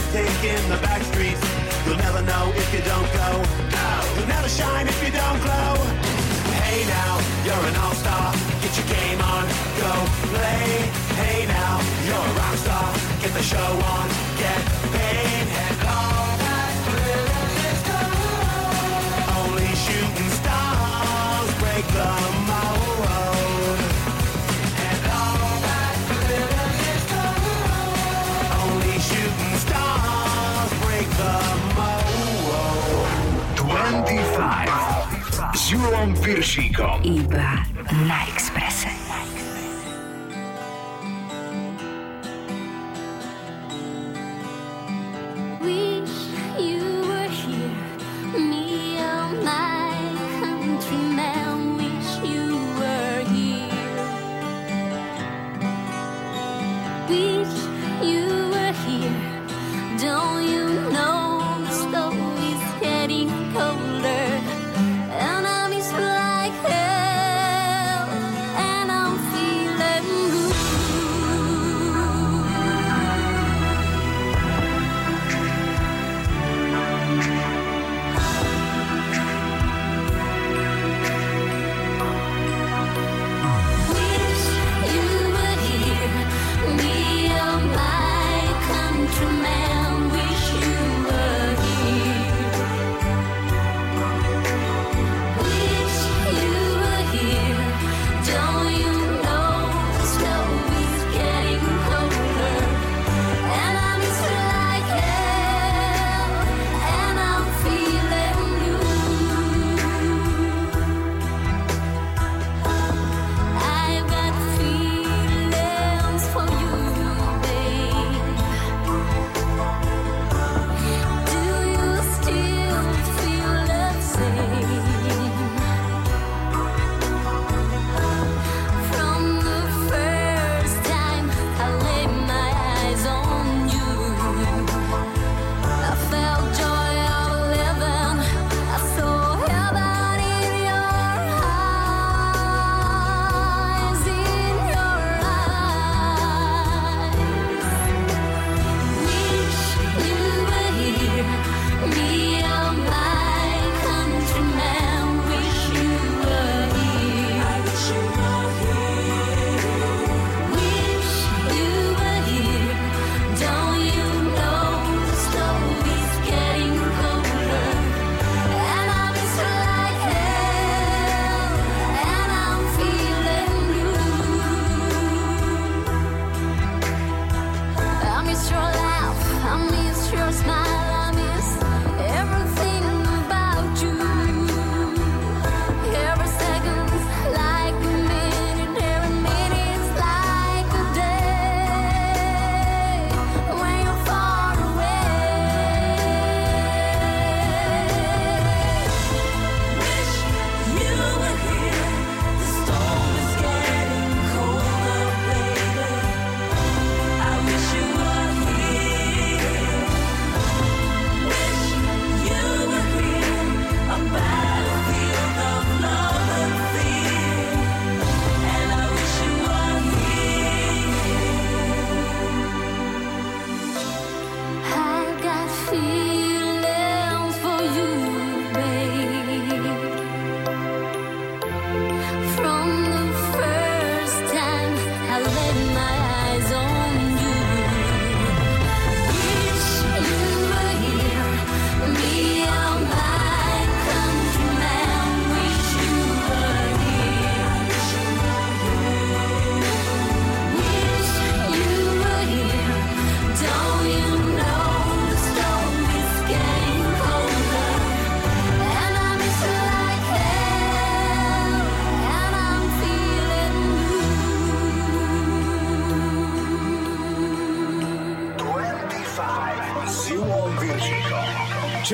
[0.01, 1.40] With taking the back streets?
[1.85, 3.28] You'll never know if you don't go.
[4.16, 5.74] You'll never shine if you don't glow.
[6.62, 8.32] Hey now, you're an all-star.
[8.62, 9.44] Get your game on,
[9.81, 9.93] go
[10.32, 10.89] play.
[11.20, 12.89] Hey now, you're a rock star.
[13.20, 14.09] Get the show on,
[14.39, 14.60] get
[14.94, 15.47] paid.
[15.64, 15.69] And
[35.70, 36.98] Julom Piršíkom.
[37.06, 37.62] Iba
[38.02, 38.49] na Exprese.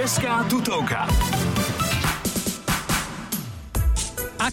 [0.06, 1.25] Česká tutovka.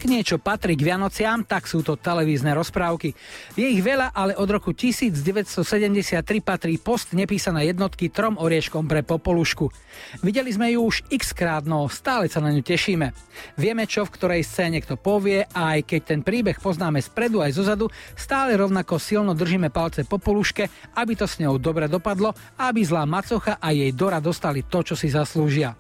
[0.04, 3.16] Ak niečo patrí k Vianociam, tak sú to televízne rozprávky.
[3.56, 9.72] Je ich veľa, ale od roku 1973 patrí post nepísané jednotky trom orieškom pre Popolušku.
[10.20, 13.16] Videli sme ju už x krát, no stále sa na ňu tešíme.
[13.56, 17.56] Vieme, čo v ktorej scéne kto povie a aj keď ten príbeh poznáme spredu aj
[17.56, 17.88] zozadu,
[18.20, 23.56] stále rovnako silno držíme palce Popoluške, aby to s ňou dobre dopadlo aby zlá macocha
[23.56, 25.80] a jej Dora dostali to, čo si zaslúžia.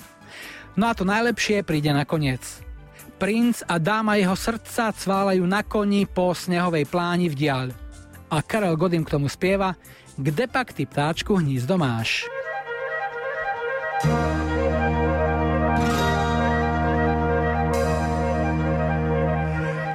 [0.79, 2.72] No a to najlepšie príde nakoniec.
[3.23, 7.67] Princ a dáma jeho srdca cválajú na koni po snehovej pláni v diaľ.
[8.27, 9.79] A Karel Godin k tomu spieva
[10.19, 12.27] Kde pak ty ptáčku hnízdo máš?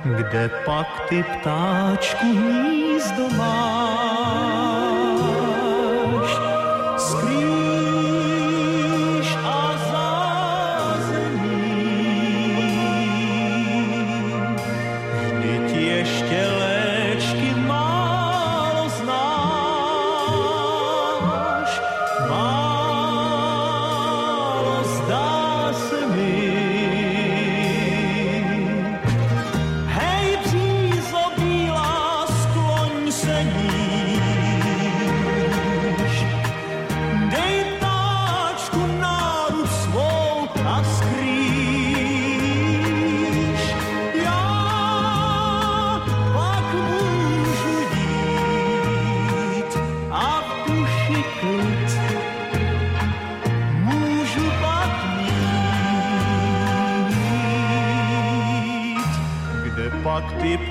[0.08, 4.67] Kde pak ty ptáčku hnízdo máš?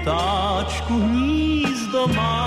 [0.01, 2.46] Ptáčku hnízdo máš?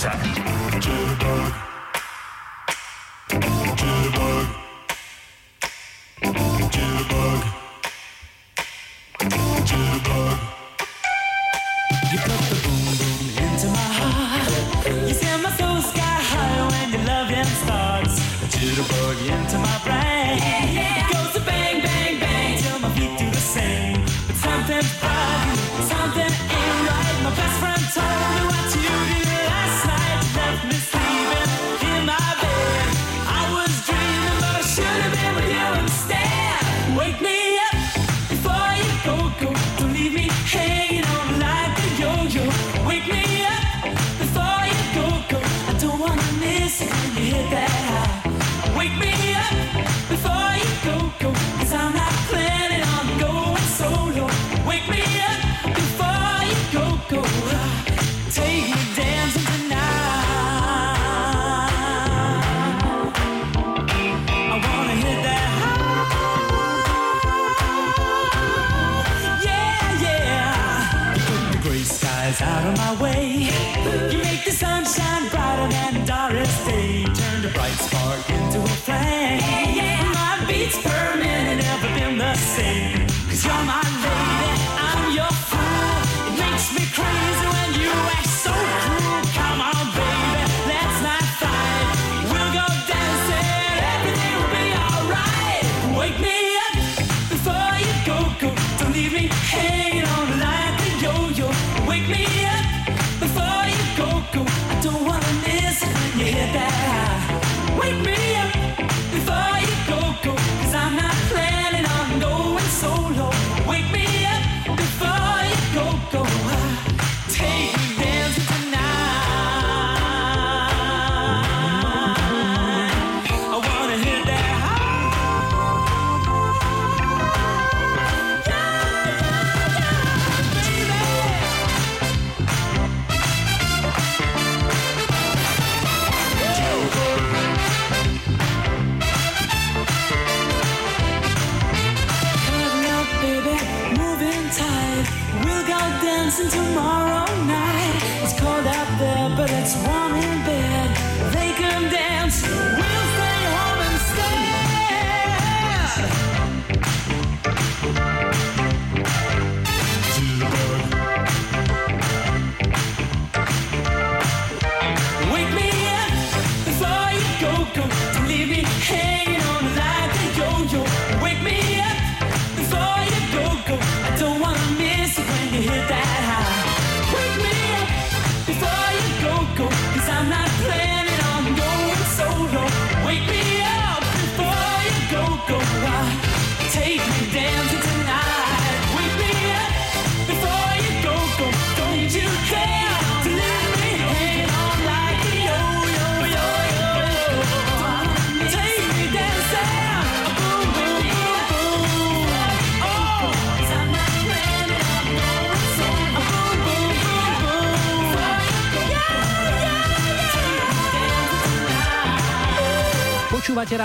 [0.00, 0.16] さ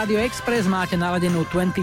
[0.06, 1.82] Rádio Express máte naladenú 25.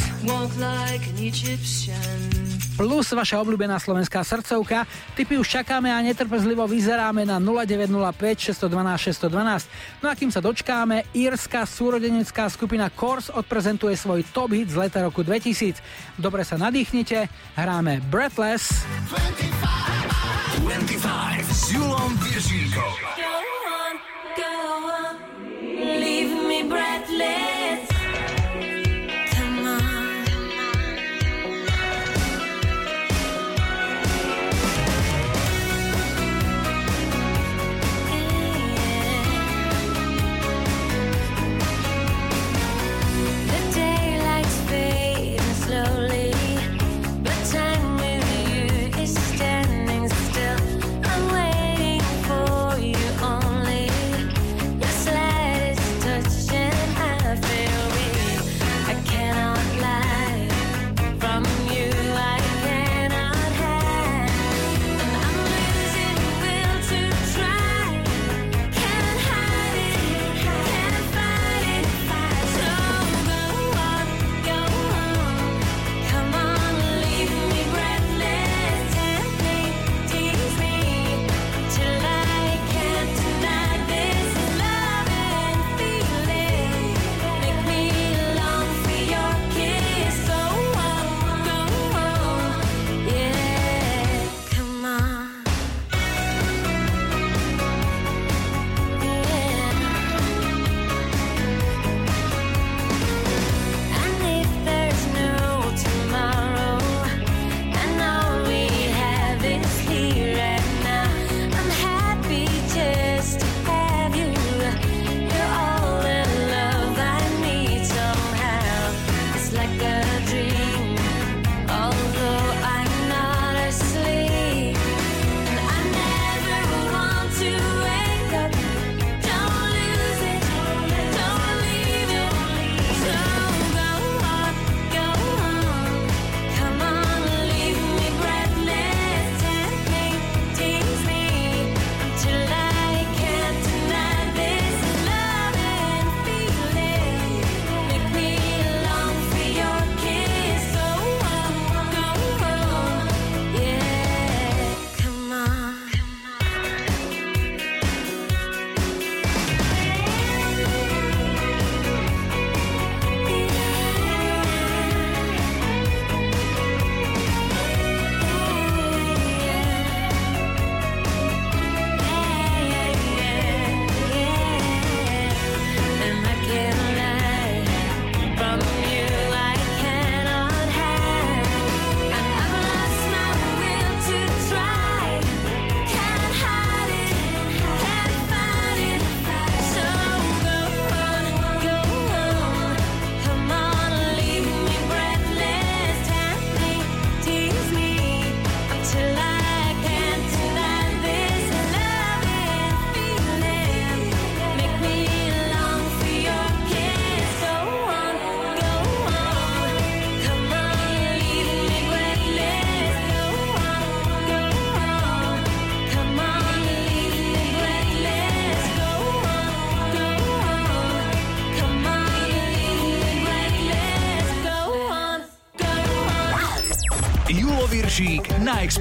[2.77, 4.87] Plus vaša obľúbená slovenská srdcovka.
[5.19, 9.67] Typy už čakáme a netrpezlivo vyzeráme na 0905 612 612.
[10.05, 15.03] No a kým sa dočkáme, írska súrodenecká skupina Kors odprezentuje svoj top hit z leta
[15.03, 15.83] roku 2000.
[16.15, 17.27] Dobre sa nadýchnite,
[17.59, 18.87] hráme Breathless.
[19.11, 21.27] 25, 25
[25.97, 27.96] leave me breathless.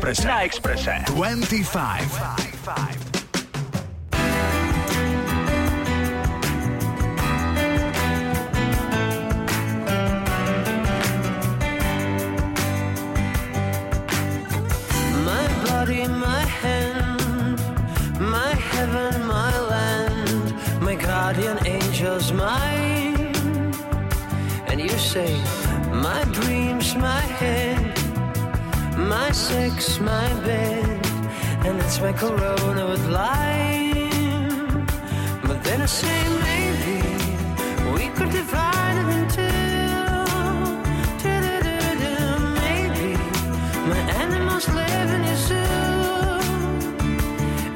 [0.06, 0.28] Expressa.
[0.28, 0.84] La Express.
[1.06, 2.18] 25.
[2.18, 3.06] 25.
[16.08, 17.60] my hand,
[18.20, 23.34] my heaven, my land, my guardian angels mine,
[24.68, 25.55] and you say.
[29.76, 31.06] makes my bed
[31.66, 34.86] and it's my corona with lime.
[35.48, 36.18] But then I say
[36.50, 37.00] maybe
[37.96, 39.44] we could divide it in two.
[42.64, 43.10] Maybe
[43.92, 45.82] my animals live in your zoo.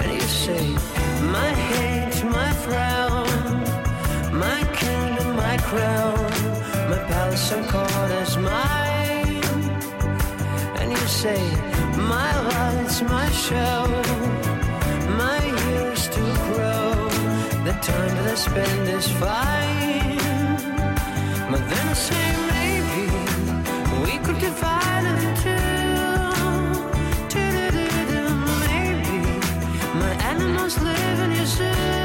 [0.02, 0.64] And you say
[1.38, 3.28] my hate, my frown,
[4.46, 6.32] my kingdom, my crown,
[6.92, 9.44] my palace and court is mine.
[10.80, 11.69] And you say
[12.10, 13.86] my lights, my show,
[15.24, 17.10] my years to grow.
[17.68, 20.18] The time that I spend is fine,
[21.52, 22.26] but then I say
[22.56, 23.04] maybe
[24.06, 25.70] we could divide it in two.
[28.66, 29.20] Maybe
[30.04, 31.99] my animals live in your zoo.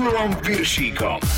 [0.00, 1.29] Julom Piršíkom.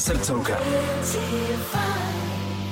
[0.00, 0.56] Srdcovka.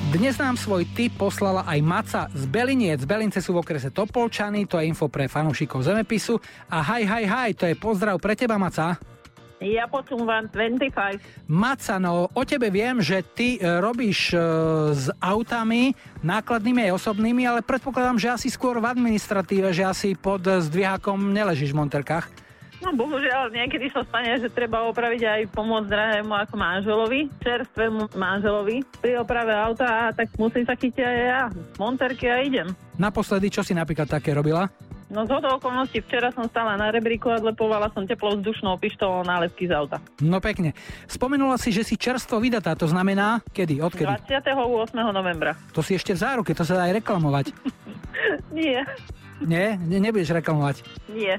[0.09, 3.05] Dnes nám svoj tip poslala aj Maca z Beliniec.
[3.05, 6.41] Belince sú v okrese Topolčany, to je info pre fanúšikov Zemepisu.
[6.73, 8.97] A haj, haj, haj, to je pozdrav pre teba, Maca.
[9.61, 11.51] Ja počúvam 25.
[11.51, 14.39] Maca, no o tebe viem, že ty e, robíš e,
[14.95, 15.93] s autami,
[16.25, 21.35] nákladnými aj osobnými, ale predpokladám, že asi skôr v administratíve, že asi pod e, zdvihákom
[21.35, 22.48] neležíš v monterkách.
[22.89, 28.81] No bohužiaľ, niekedy sa stane, že treba opraviť aj pomôcť drahému ako manželovi, čerstvému manželovi
[29.05, 31.43] pri oprave auta, a tak musím sa chytiť aj ja.
[31.77, 32.73] Monterky a idem.
[32.97, 34.73] Naposledy, čo si napríklad také robila?
[35.13, 39.69] No z hodou okolností včera som stála na rebríku a odlepovala som teplovzdušnou pištolou nálepky
[39.69, 40.01] z auta.
[40.25, 40.73] No pekne.
[41.05, 44.09] Spomenula si, že si čerstvo vydatá, to znamená kedy, odkedy?
[44.33, 44.57] 28.
[45.13, 45.61] novembra.
[45.77, 47.53] To si ešte v záruke, to sa dá aj reklamovať.
[48.57, 48.81] Nie,
[49.45, 50.83] Nie, ne, nebudeš reklamovať.
[51.13, 51.37] nie.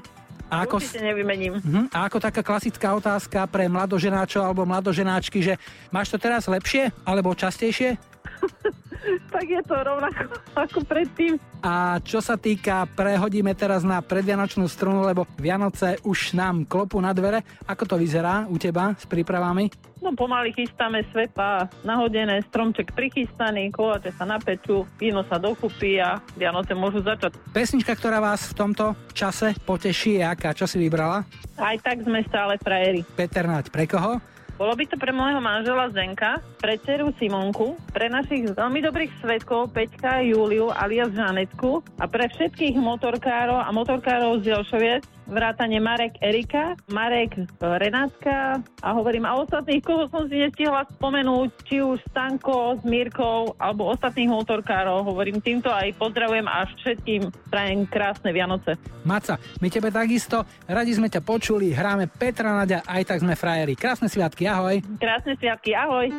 [0.50, 1.62] A ako, Určite nevymením.
[1.62, 5.62] Mhm, a ako taká klasická otázka pre mladoženáčov alebo mladoženáčky, že
[5.94, 7.96] máš to teraz lepšie alebo častejšie?
[9.30, 11.40] Tak je to rovnako ako predtým.
[11.64, 17.12] A čo sa týka, prehodíme teraz na predvianočnú strunu, lebo Vianoce už nám klopu na
[17.12, 17.44] dvere.
[17.68, 19.72] Ako to vyzerá u teba s prípravami?
[20.00, 26.72] No pomaly chystáme svepa nahodené, stromček prichystaný, koláče sa napečú, víno sa dokupí a Vianoce
[26.72, 27.36] môžu začať.
[27.52, 30.56] Pesnička, ktorá vás v tomto čase poteší, je aká?
[30.56, 31.28] Čo si vybrala?
[31.60, 33.04] Aj tak sme stále frajeri.
[33.20, 34.24] Peter Naď, pre koho?
[34.60, 39.72] Bolo by to pre môjho manžela Zenka, pre dceru Simonku, pre našich veľmi dobrých svetkov
[39.72, 46.74] Peťka Júliu alias Žanetku a pre všetkých motorkárov a motorkárov z Jelšoviec, vrátane Marek Erika,
[46.90, 52.84] Marek Renátka a hovorím a ostatných, koho som si nestihla spomenúť, či už Stanko s
[52.84, 55.06] Mírkou alebo ostatných motorkárov.
[55.06, 58.76] Hovorím týmto aj pozdravujem a všetkým prajem krásne Vianoce.
[59.06, 63.78] Maca, my tebe takisto, radi sme ťa počuli, hráme Petra Naďa, aj tak sme frajeri.
[63.78, 64.82] Krásne sviatky, ahoj.
[64.98, 66.10] Krásne sviatky, ahoj.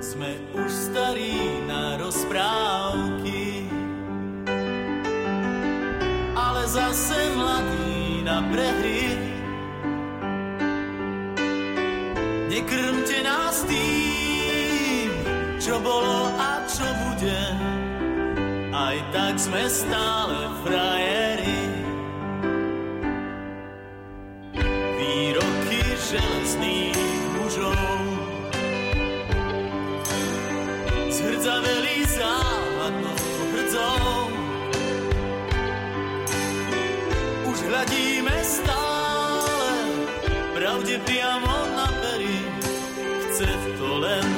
[0.00, 1.36] Sme už starí
[1.68, 3.67] na rozprávky,
[6.38, 9.18] ale zase mladý na prehry.
[12.48, 15.10] Nekrmte nás tým,
[15.58, 17.42] čo bolo a čo bude,
[18.70, 21.62] aj tak sme stále frajeri.
[24.96, 27.02] Výroky železných
[27.36, 28.00] mužov
[31.10, 33.18] zhrdzaveli závadnou
[33.52, 34.37] hrdzou
[37.48, 39.72] Už hľadíme stále,
[40.52, 42.44] pravde priamo na pery,
[43.24, 43.48] chce
[43.80, 44.37] to len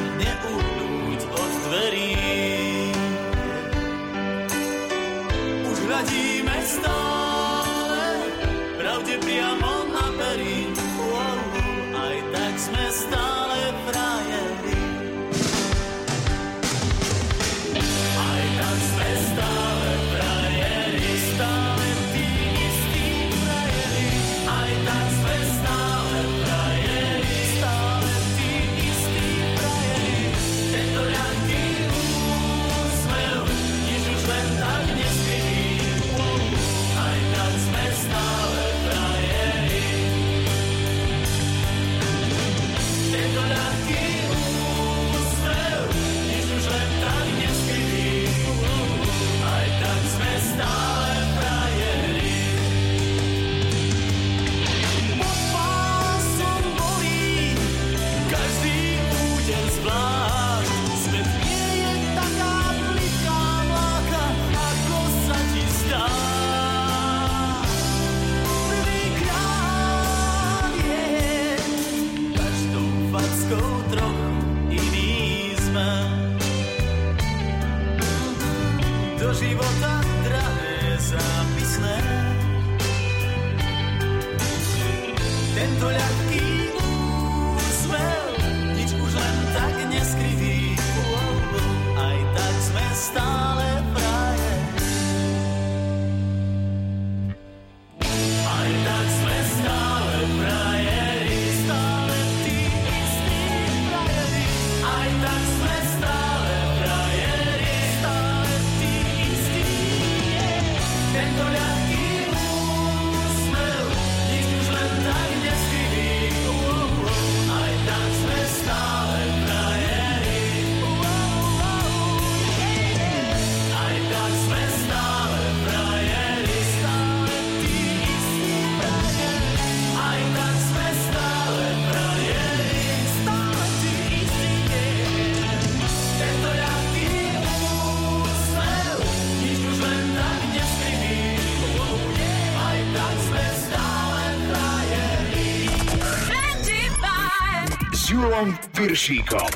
[148.81, 149.49] Piršíkom.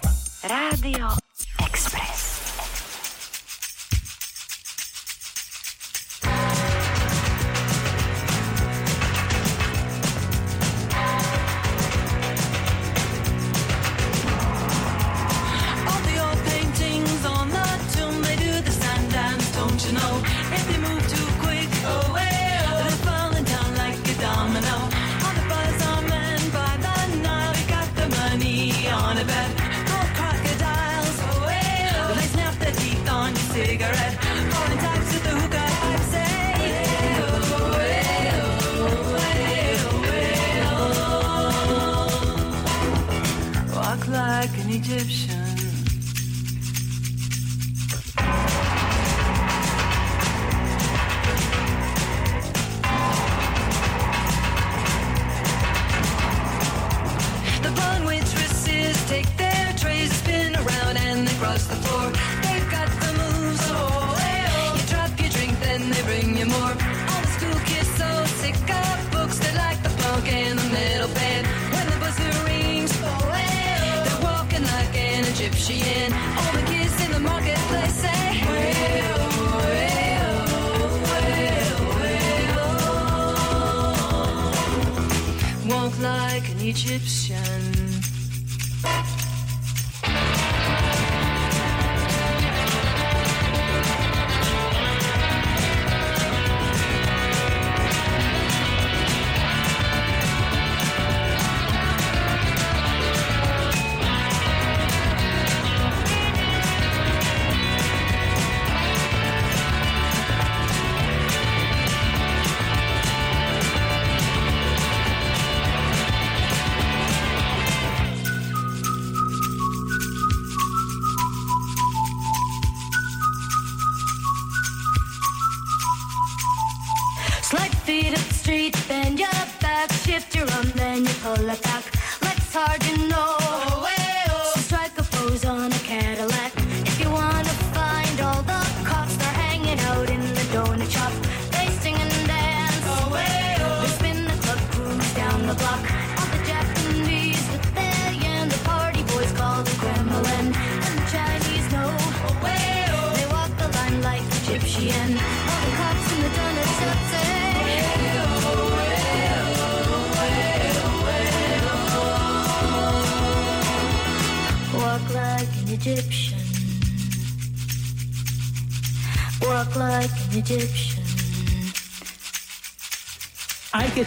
[0.44, 1.23] Rádio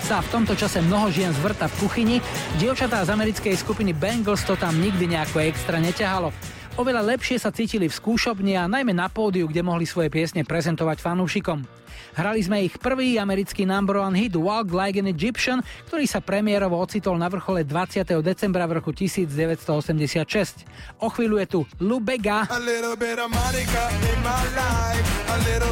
[0.08, 2.18] sa v tomto čase mnoho žien zvrta v kuchyni,
[2.64, 6.32] dievčatá z americkej skupiny Bengals to tam nikdy nejako extra neťahalo.
[6.80, 11.04] Oveľa lepšie sa cítili v skúšobni a najmä na pódiu, kde mohli svoje piesne prezentovať
[11.04, 11.68] fanúšikom.
[12.16, 15.60] Hrali sme ich prvý americký number one hit Walk Like an Egyptian,
[15.92, 18.08] ktorý sa premiérovo ocitol na vrchole 20.
[18.24, 20.66] decembra v roku 1986.
[20.98, 22.49] O chvíľu je tu Lou Bega,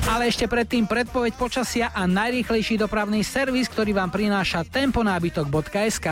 [0.06, 6.07] ale ešte predtým predpoveď počasia a najrýchlejší dopravný servis, ktorý vám prináša temponábytok.sk.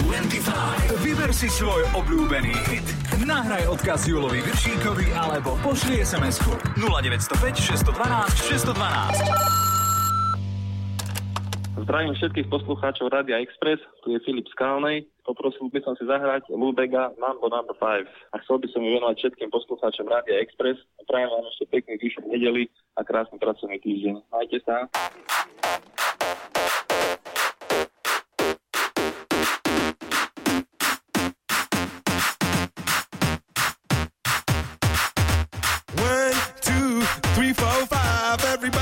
[0.00, 1.00] 25.
[1.00, 2.84] Vyber si svoj obľúbený hit.
[3.24, 9.69] Nahraj odkaz Julovi Viršíkovi alebo pošli SMS-ku 0905 612 612.
[11.80, 15.08] Zdravím všetkých poslucháčov Radia Express, tu je Filip Skalnej.
[15.24, 18.04] Poprosil by som si zahrať Lubega Mambo Number 5.
[18.04, 20.76] A chcel by som ju venovať všetkým poslucháčom Radia Express.
[21.08, 24.14] Prajem vám ešte pekný zvyšok nedeli a krásny pracovný týždeň.
[24.28, 24.76] Majte sa.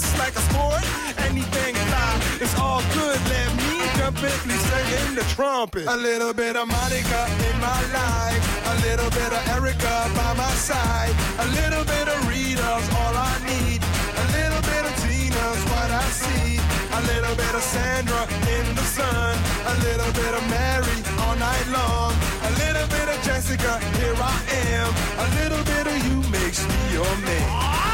[0.00, 0.82] just like a sport.
[1.18, 3.18] Anything fly, it's all good.
[3.30, 5.86] Let me jump in, please sing the trumpet.
[5.86, 8.42] A little bit of Monica in my life.
[8.72, 11.14] A little bit of Erica by my side.
[11.38, 13.80] A little bit of Rita's all I need.
[14.22, 16.58] A little bit of Tina's what I see.
[16.98, 18.22] A little bit of Sandra
[18.56, 19.34] in the sun.
[19.72, 22.12] A little bit of Mary all night long.
[22.48, 24.38] A little bit of Jessica, here I
[24.74, 24.90] am.
[25.22, 27.93] A little bit of you makes me your man.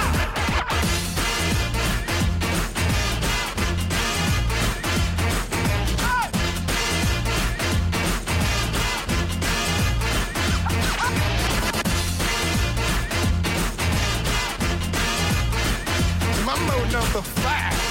[16.51, 17.90] Mambo number five.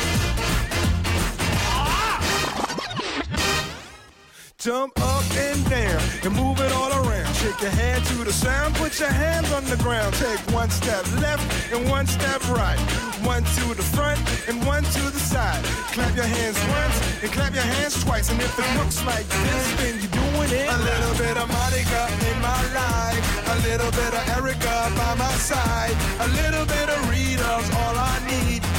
[4.59, 7.33] Jump up and down and move it all around.
[7.35, 10.13] Shake your hand to the sound, put your hands on the ground.
[10.15, 12.77] Take one step left and one step right.
[13.23, 14.19] One to the front
[14.49, 15.63] and one to the side.
[15.95, 18.29] Clap your hands once and clap your hands twice.
[18.31, 20.67] And if it looks like this, then you're doing it.
[20.67, 23.23] A little bit of Monica in my life.
[23.55, 25.95] A little bit of Erica by my side.
[26.19, 28.78] A little bit of Rita's all I need.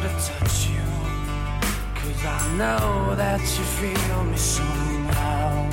[0.00, 0.86] to touch you.
[1.98, 5.70] Cause I know that you feel me somehow.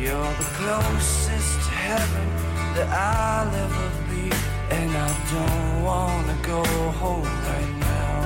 [0.00, 2.28] You're the closest to heaven
[2.76, 4.24] that I'll ever be.
[4.70, 6.62] And I don't wanna go
[7.02, 8.18] home right now.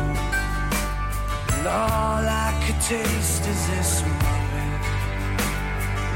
[1.54, 4.82] And all I could taste is this moment.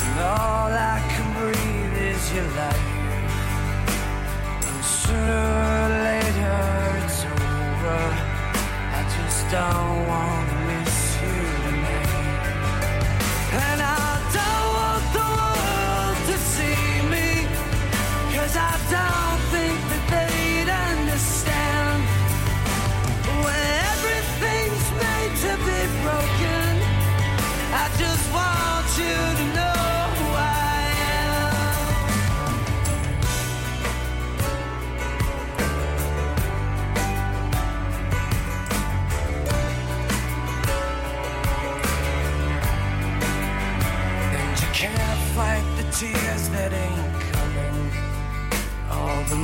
[0.05, 2.89] And all I can breathe is your life.
[4.68, 6.59] And sooner or later
[7.01, 8.26] it's over
[9.51, 10.56] don't wanna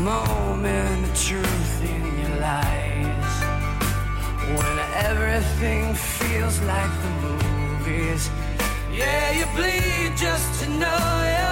[0.02, 3.34] moment, the truth in your lies.
[4.56, 8.28] When everything feels like the movies.
[8.92, 11.04] Yeah, you bleed just to know
[11.36, 11.51] you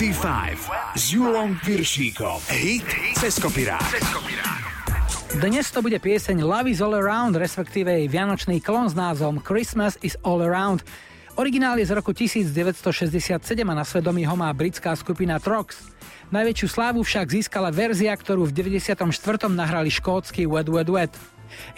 [0.00, 2.40] 25 s Julom Piršíkom.
[2.48, 2.88] Hit
[3.20, 3.84] cez kopirát.
[5.36, 10.00] Dnes to bude pieseň Love is All Around, respektíve jej vianočný klon s názvom Christmas
[10.00, 10.88] is All Around.
[11.36, 15.92] Originál je z roku 1967 a na svedomí ho má britská skupina Trox.
[16.32, 19.04] Najväčšiu slávu však získala verzia, ktorú v 94.
[19.52, 21.12] nahrali škótsky Wet Wet Wet.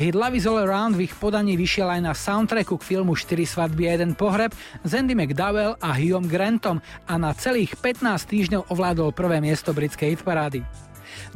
[0.03, 3.39] Hit Love is All Around v ich podaní vyšiel aj na soundtracku k filmu 4
[3.47, 4.51] svadby a 1 pohreb
[4.83, 10.19] s Andy McDowell a Hughom Grantom a na celých 15 týždňov ovládol prvé miesto britskej
[10.19, 10.67] hitparády.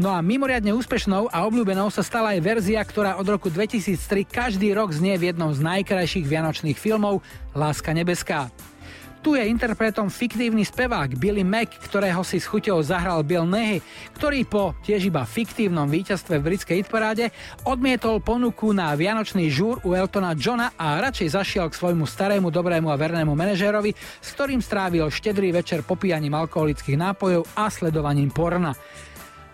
[0.02, 4.74] No a mimoriadne úspešnou a obľúbenou sa stala aj verzia, ktorá od roku 2003 každý
[4.74, 7.22] rok znie v jednom z najkrajších vianočných filmov
[7.54, 8.50] Láska nebeská.
[9.26, 13.82] Tu je interpretom fiktívny spevák Billy Mack, ktorého si s chuťou zahral Bill Nehy,
[14.14, 17.34] ktorý po tiež iba fiktívnom víťazstve v britskej hitparáde
[17.66, 22.86] odmietol ponuku na vianočný žúr u Eltona Johna a radšej zašiel k svojmu starému, dobrému
[22.86, 28.78] a vernému manažérovi, s ktorým strávil štedrý večer popíjaním alkoholických nápojov a sledovaním porna.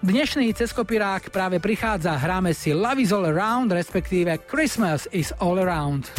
[0.05, 6.12] Dnešný ceskopirák práve prichádza, hráme si Love is all around, respektíve Christmas is all around.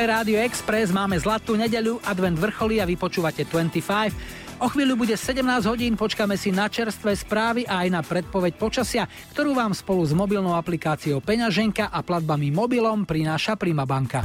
[0.00, 4.64] je Rádio Express, máme zlatú nedeľu, advent vrcholí a vypočúvate 25.
[4.64, 9.04] O chvíľu bude 17 hodín, počkáme si na čerstvé správy a aj na predpoveď počasia,
[9.36, 14.24] ktorú vám spolu s mobilnou aplikáciou Peňaženka a platbami mobilom prináša Prima banka.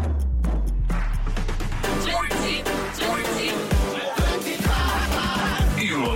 [5.76, 6.16] Julo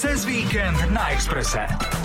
[0.00, 1.99] cez víkend na Expresse.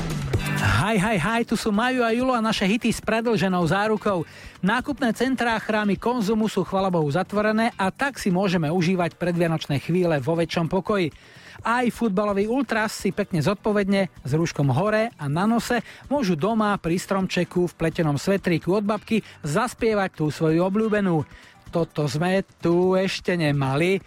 [0.65, 4.25] Haj, haj, haj, tu sú Maju a Julo a naše hity s predlženou zárukou.
[4.65, 10.33] Nákupné centrá, chrámy konzumu sú chvalabohu zatvorené a tak si môžeme užívať predvianočné chvíle vo
[10.33, 11.13] väčšom pokoji.
[11.61, 16.97] Aj futbalový ultras si pekne zodpovedne, s rúškom hore a na nose, môžu doma pri
[16.97, 21.21] stromčeku v pletenom svetríku od babky zaspievať tú svoju obľúbenú.
[21.69, 24.01] Toto sme tu ešte nemali.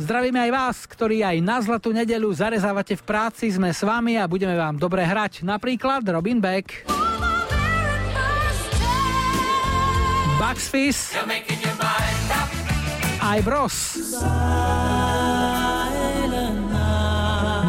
[0.00, 4.24] Zdravíme aj vás, ktorí aj na zlatú nedelu zarezávate v práci, sme s vami a
[4.24, 5.44] budeme vám dobre hrať.
[5.44, 6.88] Napríklad Robin Beck.
[10.40, 11.20] Bugs Fizz.
[13.20, 13.76] Aj Bros.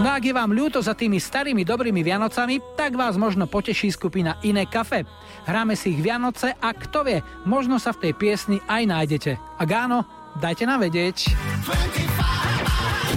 [0.02, 4.40] No ak je vám ľúto za tými starými dobrými Vianocami, tak vás možno poteší skupina
[4.48, 5.04] Iné kafe.
[5.44, 9.32] Hráme si ich Vianoce a kto vie, možno sa v tej piesni aj nájdete.
[9.60, 11.36] Ak áno, dajte nám vedieť.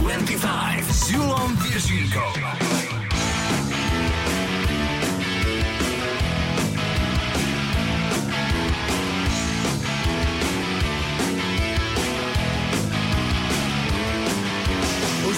[0.03, 2.84] 25 s Julom Viršíkom.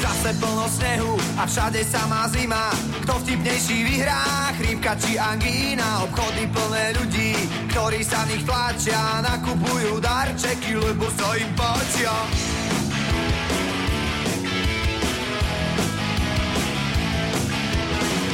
[0.07, 2.71] Už zase plno snehu a všade samá zima.
[3.03, 7.35] Kto vtipnejší vyhrá, chrípka či angína Obchody plné ľudí,
[7.75, 12.15] ktorí sa v nich tlačia Nakupujú darčeky, lebo sa im páčia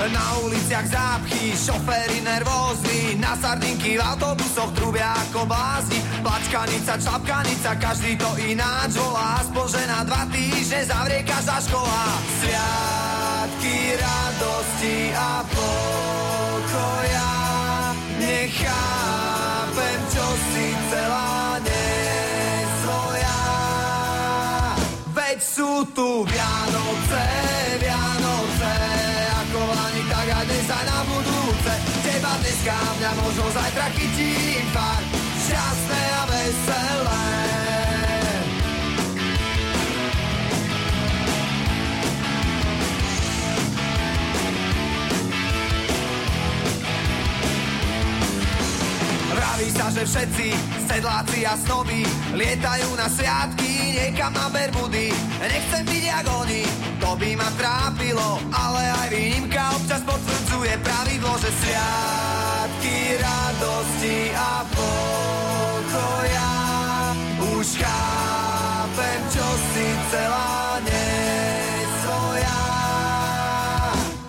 [0.03, 6.03] Na uliciach zápchy, šoféry nervózni Na sardinky v autobusoch trubia ako blázni.
[6.27, 9.39] Plačkanica, čapkanica, každý to ináč volá.
[9.47, 12.03] Aspoň, že na dva týždne zavrie každá škola.
[12.43, 17.31] Sviatky radosti a pokoja.
[18.19, 23.39] Nechápem, čo si celá nesvoja.
[25.15, 27.62] Veď sú tu Vianoce
[32.63, 37.22] Dneska, mňa možno zajtra chytím fakt Šťastné a veselé
[49.43, 50.55] Vraví sa, že všetci
[50.87, 55.11] sedláci a snoby lietajú na sviatky niekam na Bermudy.
[55.43, 56.63] Nechcem byť jak oni,
[57.03, 66.55] to by ma trápilo, ale aj výnimka občas potvrdzuje pravidlo, že sviatky radosti a pokoja.
[67.43, 72.63] Už chápem, čo si celá nesvoja.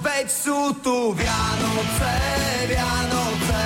[0.01, 2.14] Veď sú tu Vianoce,
[2.66, 3.61] Vianoce,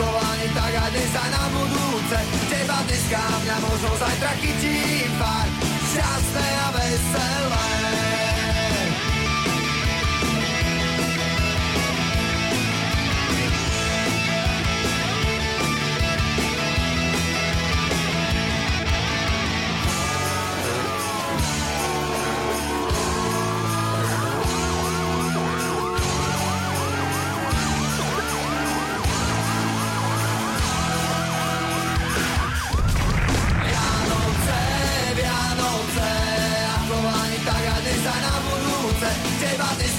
[0.00, 2.18] ako ani tak aj dnes aj na budúce.
[2.48, 5.52] Teba dneska, mňa možno zajtra chytím fakt,
[5.92, 7.99] šťastné a veselé.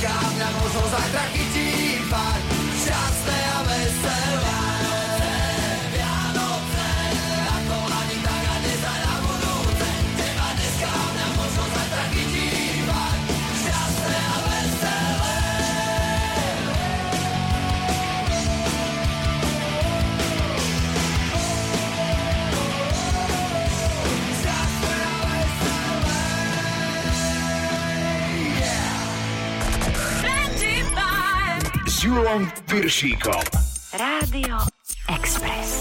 [0.01, 1.40] Teba dneska, mňa možno zajtra
[32.01, 33.41] Julom Viršíkom.
[33.93, 34.57] Rádio
[35.05, 35.80] Express.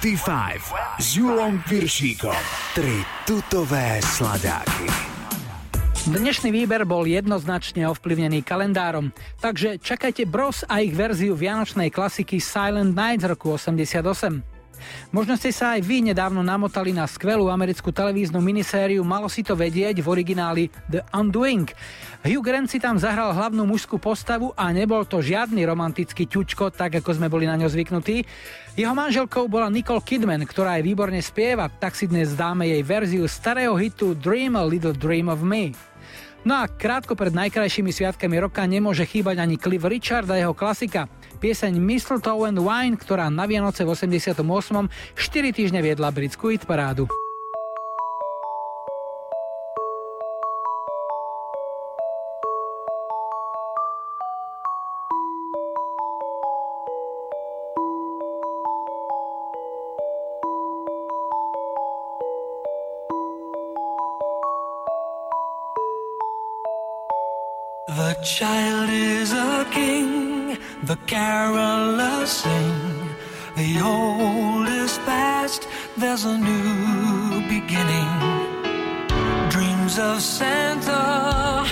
[0.00, 2.32] 25 s Julom Piršíkom.
[2.72, 4.88] Tri tutové sladáky.
[6.08, 9.12] Dnešný výber bol jednoznačne ovplyvnený kalendárom,
[9.44, 14.40] takže čakajte Bros a ich verziu vianočnej klasiky Silent Night z roku 88.
[15.12, 19.52] Možno ste sa aj vy nedávno namotali na skvelú americkú televíznu minisériu Malo si to
[19.52, 21.68] vedieť v origináli The Undoing.
[22.24, 27.00] Hugh Grant si tam zahral hlavnú mužskú postavu a nebol to žiadny romantický ťučko, tak
[27.00, 28.24] ako sme boli na ňo zvyknutí.
[28.78, 33.26] Jeho manželkou bola Nicole Kidman, ktorá aj výborne spieva, tak si dnes dáme jej verziu
[33.26, 35.74] starého hitu Dream a Little Dream of Me.
[36.46, 41.10] No a krátko pred najkrajšími sviatkami roka nemôže chýbať ani Cliff Richard a jeho klasika,
[41.42, 44.38] pieseň Mistletoe and Wine, ktorá na Vianoce v 88.
[44.38, 47.10] 4 týždne viedla britskú hitparádu.
[47.10, 47.29] parádu.
[68.22, 73.08] child is a king, the carolers sing.
[73.56, 75.66] The old is past,
[75.96, 78.10] there's a new beginning.
[79.48, 81.66] Dreams of Santa,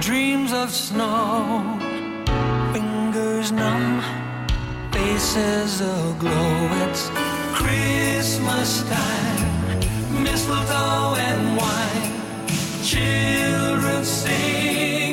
[0.00, 1.78] dreams of snow.
[2.72, 4.02] Fingers numb,
[4.92, 6.68] faces aglow.
[6.84, 7.08] It's
[7.54, 12.12] Christmas time, mistletoe and wine.
[12.82, 15.03] Children sing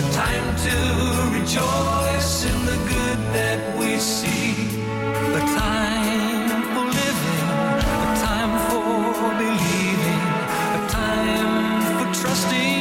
[0.00, 0.76] a time to
[1.38, 4.54] rejoice in the good that we see.
[5.40, 7.48] A time for living
[8.04, 10.22] a time for believing
[10.76, 12.79] a time for trusting.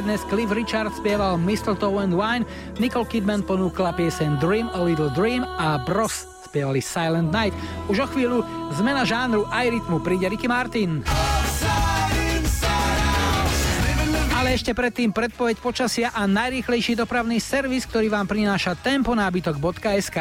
[0.00, 2.48] Trojke dnes Cliff Richard spieval Mistletoe and Wine,
[2.80, 7.52] Nicole Kidman ponúkla piesen Dream a Little Dream a Bros spievali Silent Night.
[7.92, 8.40] Už o chvíľu
[8.80, 11.04] zmena žánru aj rytmu príde Ricky Martin.
[14.32, 20.18] Ale ešte predtým predpoveď počasia a najrýchlejší dopravný servis, ktorý vám prináša temponábytok.sk.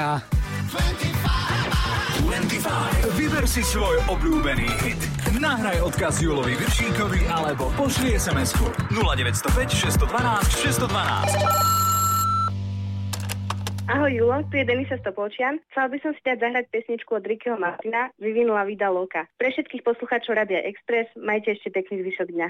[2.28, 3.16] 25.
[3.16, 5.19] Vyber si svoj obľúbený hit.
[5.40, 10.12] Nahraj odkaz Julovi Viršíkovi alebo pošli SMS-ku 0905 612
[10.68, 11.80] 612.
[13.88, 15.64] Ahoj Julo, tu je Denisa Stopolčian.
[15.72, 19.32] Chcela by som si dať zahrať pesničku od Rickyho Martina, vyvinula Vida Loka.
[19.40, 22.48] Pre všetkých poslucháčov Radia Express, majte ešte pekný zvyšok dňa.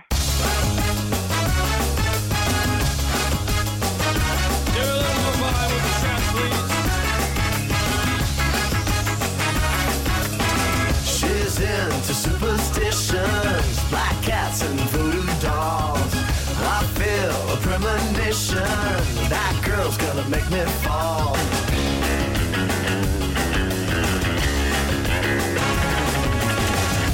[18.40, 18.64] motion.
[19.30, 21.35] That girl's gonna make me fall.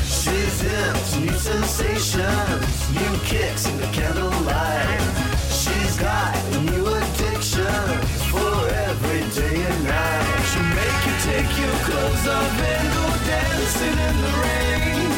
[0.06, 5.02] She's in new sensations, new kicks in the candlelight.
[5.50, 6.36] She's got
[6.70, 10.42] new addictions for every day and night.
[10.50, 15.10] She'll make you take your clothes off and go dancing in the rain.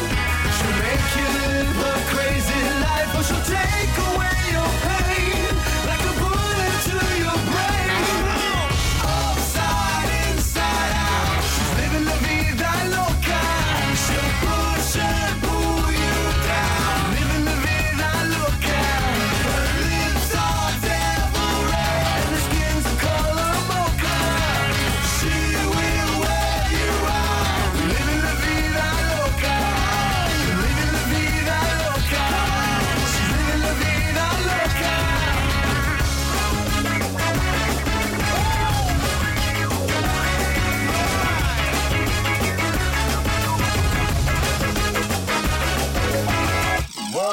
[0.56, 3.77] She'll make you live a crazy life, but she'll take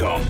[0.00, 0.29] Piršíkom.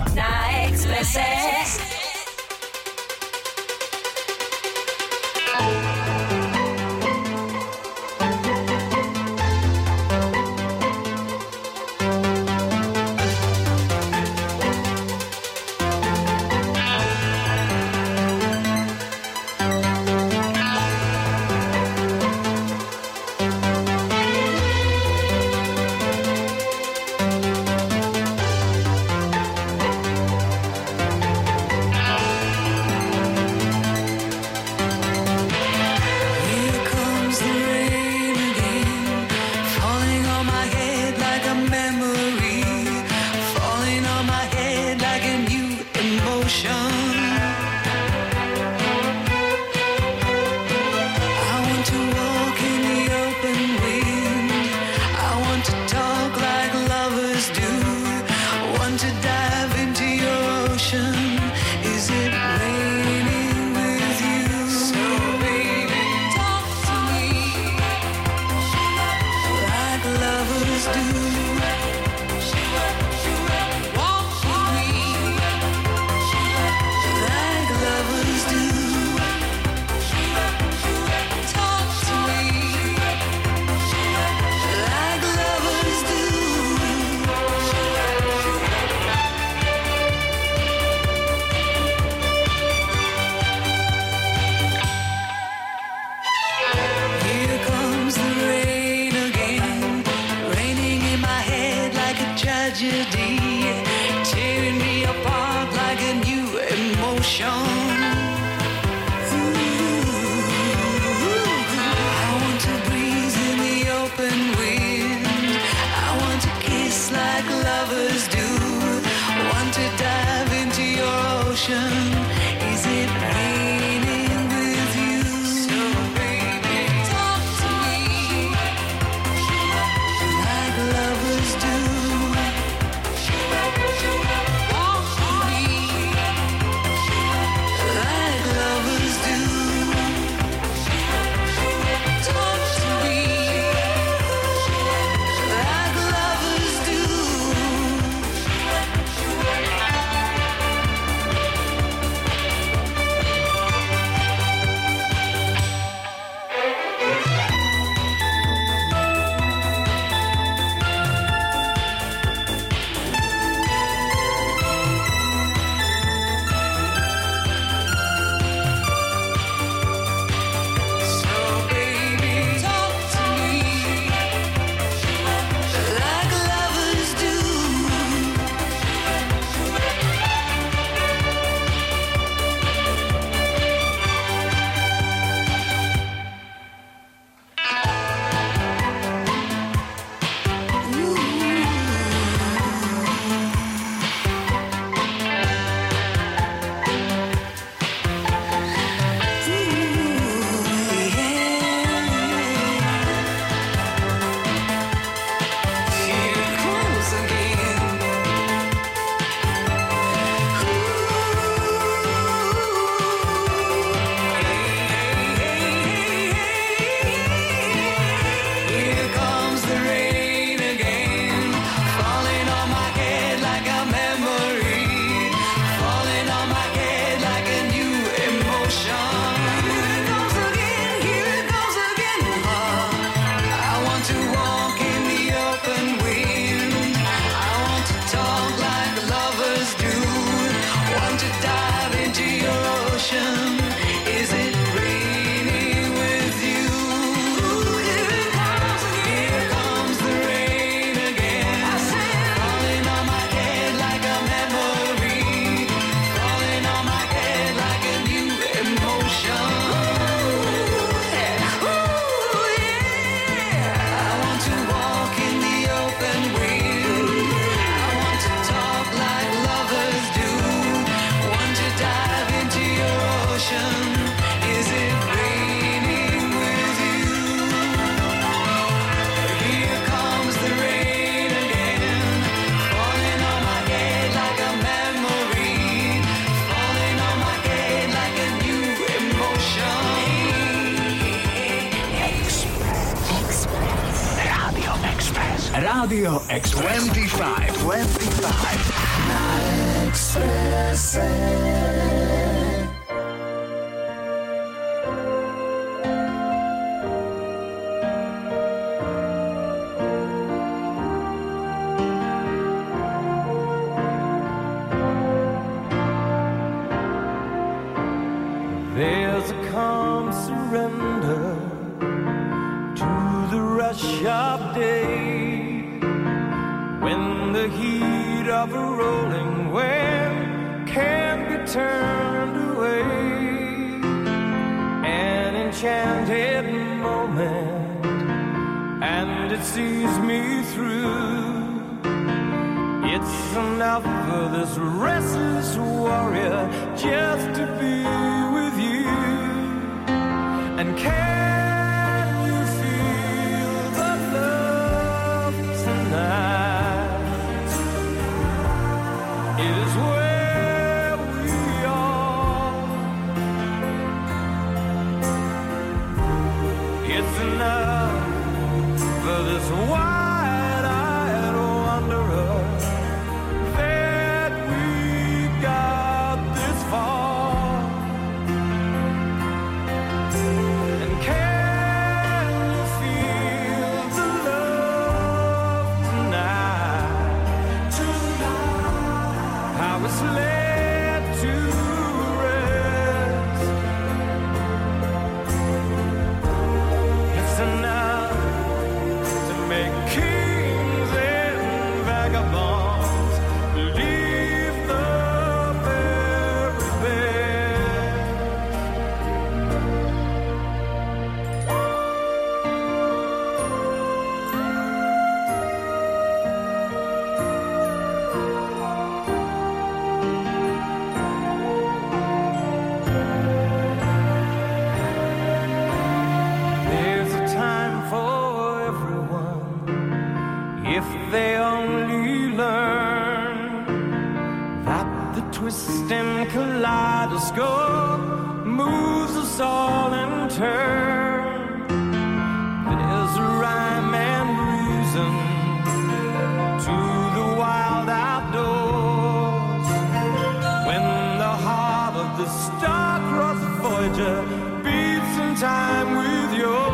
[452.21, 454.23] The star-crossed Voyager
[454.63, 456.70] beats in time with yours.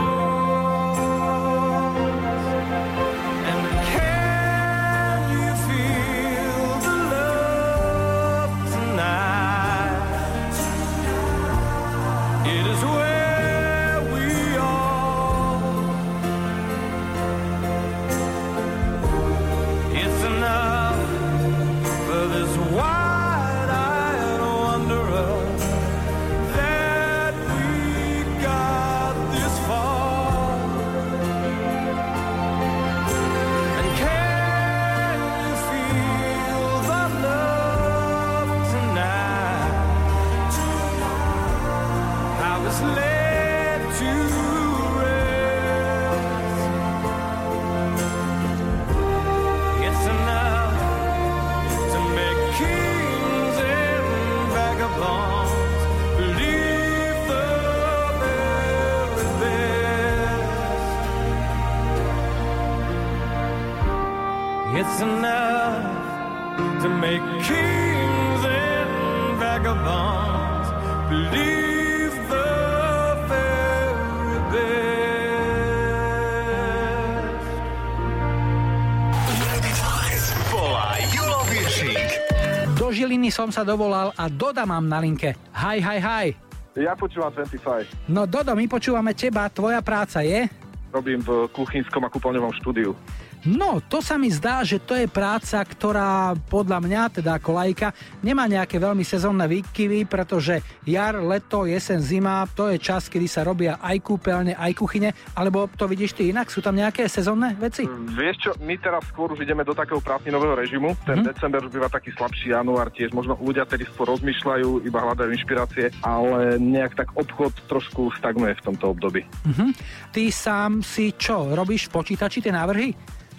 [83.47, 85.39] Som sa dovolal a Doda mám na linke.
[85.55, 86.27] Hi, hi, hi.
[86.75, 88.11] Ja počúvam 25.
[88.11, 90.51] No Dodo, my počúvame teba, tvoja práca je?
[90.91, 92.99] Robím v kuchynskom a kúpeľňovom štúdiu.
[93.45, 97.93] No, to sa mi zdá, že to je práca, ktorá podľa mňa, teda ako lajka,
[98.25, 103.47] nemá nejaké veľmi sezónne výkyvy, pretože jar, leto, jesen, zima, to je čas, kedy sa
[103.47, 106.51] robia aj kúpeľne, aj kuchyne, alebo to vidíš ty inak?
[106.51, 107.87] Sú tam nejaké sezónne veci?
[107.87, 110.97] Vieš čo, my teraz skôr už ideme do takého prázdninového režimu.
[111.07, 111.27] Ten Mhm.
[111.31, 113.13] december býva taký slabší, január tiež.
[113.13, 118.65] Možno ľudia tedy skôr rozmýšľajú, iba hľadajú inšpirácie, ale nejak tak obchod trošku stagnuje v
[118.65, 119.23] tomto období.
[119.47, 119.67] Mhm.
[120.11, 122.95] Ty sám si čo, robíš v počítači tie návrhy?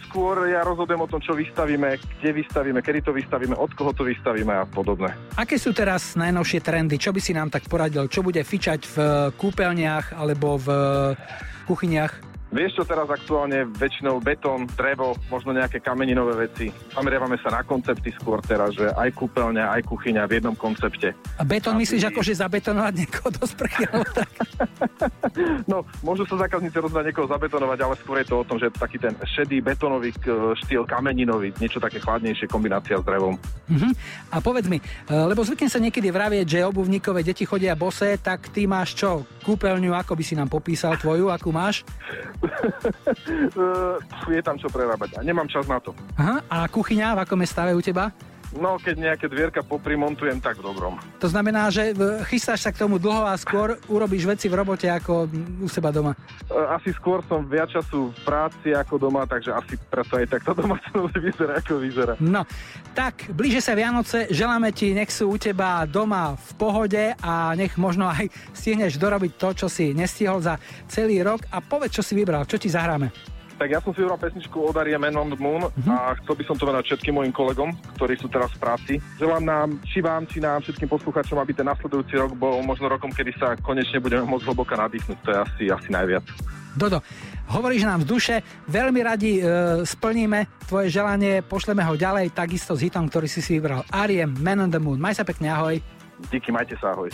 [0.08, 4.08] Skôr ja rozhodujem o tom, čo vystavíme, kde vystavíme, kedy to vystavíme, od koho to
[4.08, 5.12] vystavíme a podobné.
[5.36, 6.96] Aké sú teraz najnovšie trendy?
[6.96, 8.08] Čo by si nám tak poradil?
[8.08, 8.96] Čo bude fičať v
[9.36, 10.68] kúpeľniach alebo v
[11.68, 12.37] kuchyniach?
[12.48, 16.72] Vieš čo, teraz aktuálne väčšinou betón, drevo, možno nejaké kameninové veci.
[16.96, 21.12] Zameriavame sa na koncepty skôr teraz, že aj kúpeľňa, aj kuchyňa v jednom koncepte.
[21.36, 23.84] A betón myslíš ako, že zabetonovať niekoho do sprchy?
[24.16, 24.30] tak?
[25.70, 28.98] No, môžu sa zákazníci rozhodnať niekoho zabetonovať, ale skôr je to o tom, že taký
[28.98, 33.38] ten šedý betónový k- štýl kameninový, niečo také chladnejšie, kombinácia s drevom.
[33.70, 33.90] Mhm.
[34.34, 38.50] A povedz mi, e, lebo zvyknem sa niekedy vravieť, že obuvníkové deti chodia bosé, tak
[38.50, 39.28] ty máš čo?
[39.46, 41.86] Kúpeľňu, ako by si nám popísal tvoju, akú máš?
[44.38, 45.96] Je tam čo prerábať a nemám čas na to.
[46.20, 48.12] Aha, a kuchyňa, v akom je stave u teba?
[48.56, 50.96] No, keď nejaké dvierka poprimontujem, tak v dobrom.
[51.20, 54.88] To znamená, že e, chystáš sa k tomu dlho a skôr urobíš veci v robote
[54.88, 56.16] ako mm, u seba doma.
[56.48, 60.56] Uh, asi skôr som viac času v práci ako doma, takže asi preto aj takto
[60.56, 62.14] domácnosť vyzerá ako vyzerá.
[62.24, 62.48] No,
[62.96, 67.76] tak, blíže sa Vianoce, želáme ti, nech sú u teba doma v pohode a nech
[67.76, 70.56] možno aj stihneš dorobiť to, čo si nestihol za
[70.88, 73.37] celý rok a povedz, čo si vybral, čo ti zahráme.
[73.58, 76.44] Tak ja som si vybral pesničku od Arie Man on the Moon a chcel by
[76.46, 78.94] som to venovať všetkým mojim kolegom, ktorí sú teraz v práci.
[79.18, 83.10] Želám nám, či vám, či nám, všetkým poslucháčom, aby ten nasledujúci rok bol možno rokom,
[83.10, 85.18] kedy sa konečne budeme môcť hlboka nadýchnuť.
[85.26, 86.22] To je asi, asi najviac.
[86.78, 87.02] Dodo,
[87.50, 88.36] hovoríš nám z duše,
[88.70, 93.58] veľmi radi e, splníme tvoje želanie, pošleme ho ďalej, takisto s hitom, ktorý si si
[93.58, 93.82] vybral.
[93.90, 95.02] Ariem, Man on the Moon.
[95.02, 95.82] Maj sa pekne, ahoj.
[96.30, 97.10] Díky, majte sa, ahoj.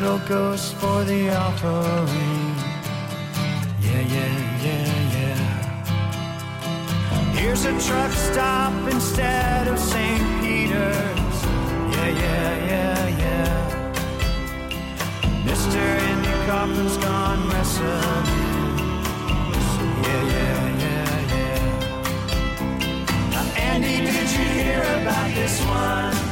[0.00, 2.56] Little ghost for the offering.
[3.80, 5.42] Yeah, yeah, yeah, yeah.
[7.36, 10.40] Here's a truck stop instead of St.
[10.40, 11.44] Peter's.
[11.94, 13.54] Yeah, yeah, yeah, yeah.
[15.46, 15.82] Mr.
[16.10, 18.26] Andy Kaufman's gone wrestling.
[20.06, 21.62] Yeah, yeah, yeah, yeah.
[23.30, 26.23] Now, Andy, did you hear about this one?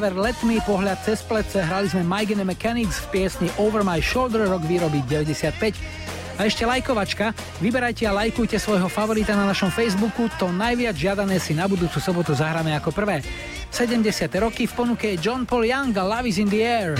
[0.00, 4.48] Záver letný pohľad cez plece hrali sme Mike and Mechanics v piesni Over My Shoulder
[4.48, 5.76] rok výroby 95.
[6.40, 11.52] A ešte lajkovačka, vyberajte a lajkujte svojho favorita na našom Facebooku, to najviac žiadané si
[11.52, 13.20] na budúcu sobotu zahráme ako prvé.
[13.68, 14.24] 70.
[14.40, 16.96] roky v ponuke je John Paul Young a Love is in the Air.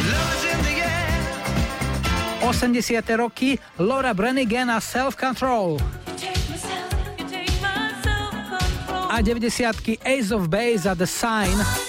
[2.44, 3.00] 80.
[3.16, 5.80] roky Laura Branigan a Self Control.
[9.08, 10.04] A 90.
[10.04, 11.79] Ace of Base a The Sign.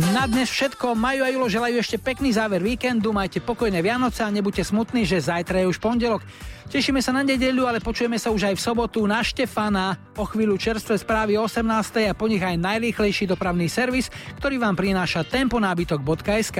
[0.00, 0.96] Na dnes všetko.
[0.96, 3.12] Majú a Julo želajú ešte pekný záver víkendu.
[3.12, 6.24] Majte pokojné Vianoce a nebuďte smutní, že zajtra je už pondelok.
[6.72, 10.00] Tešíme sa na nedeľu, ale počujeme sa už aj v sobotu na Štefana.
[10.16, 12.08] O chvíľu čerstvé správy o 18.
[12.08, 14.08] a po nich aj najrýchlejší dopravný servis,
[14.40, 16.58] ktorý vám prináša temponábytok.sk.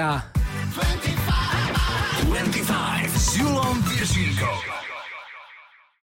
[2.28, 2.60] 25
[3.16, 4.79] s Julom Viršíkom.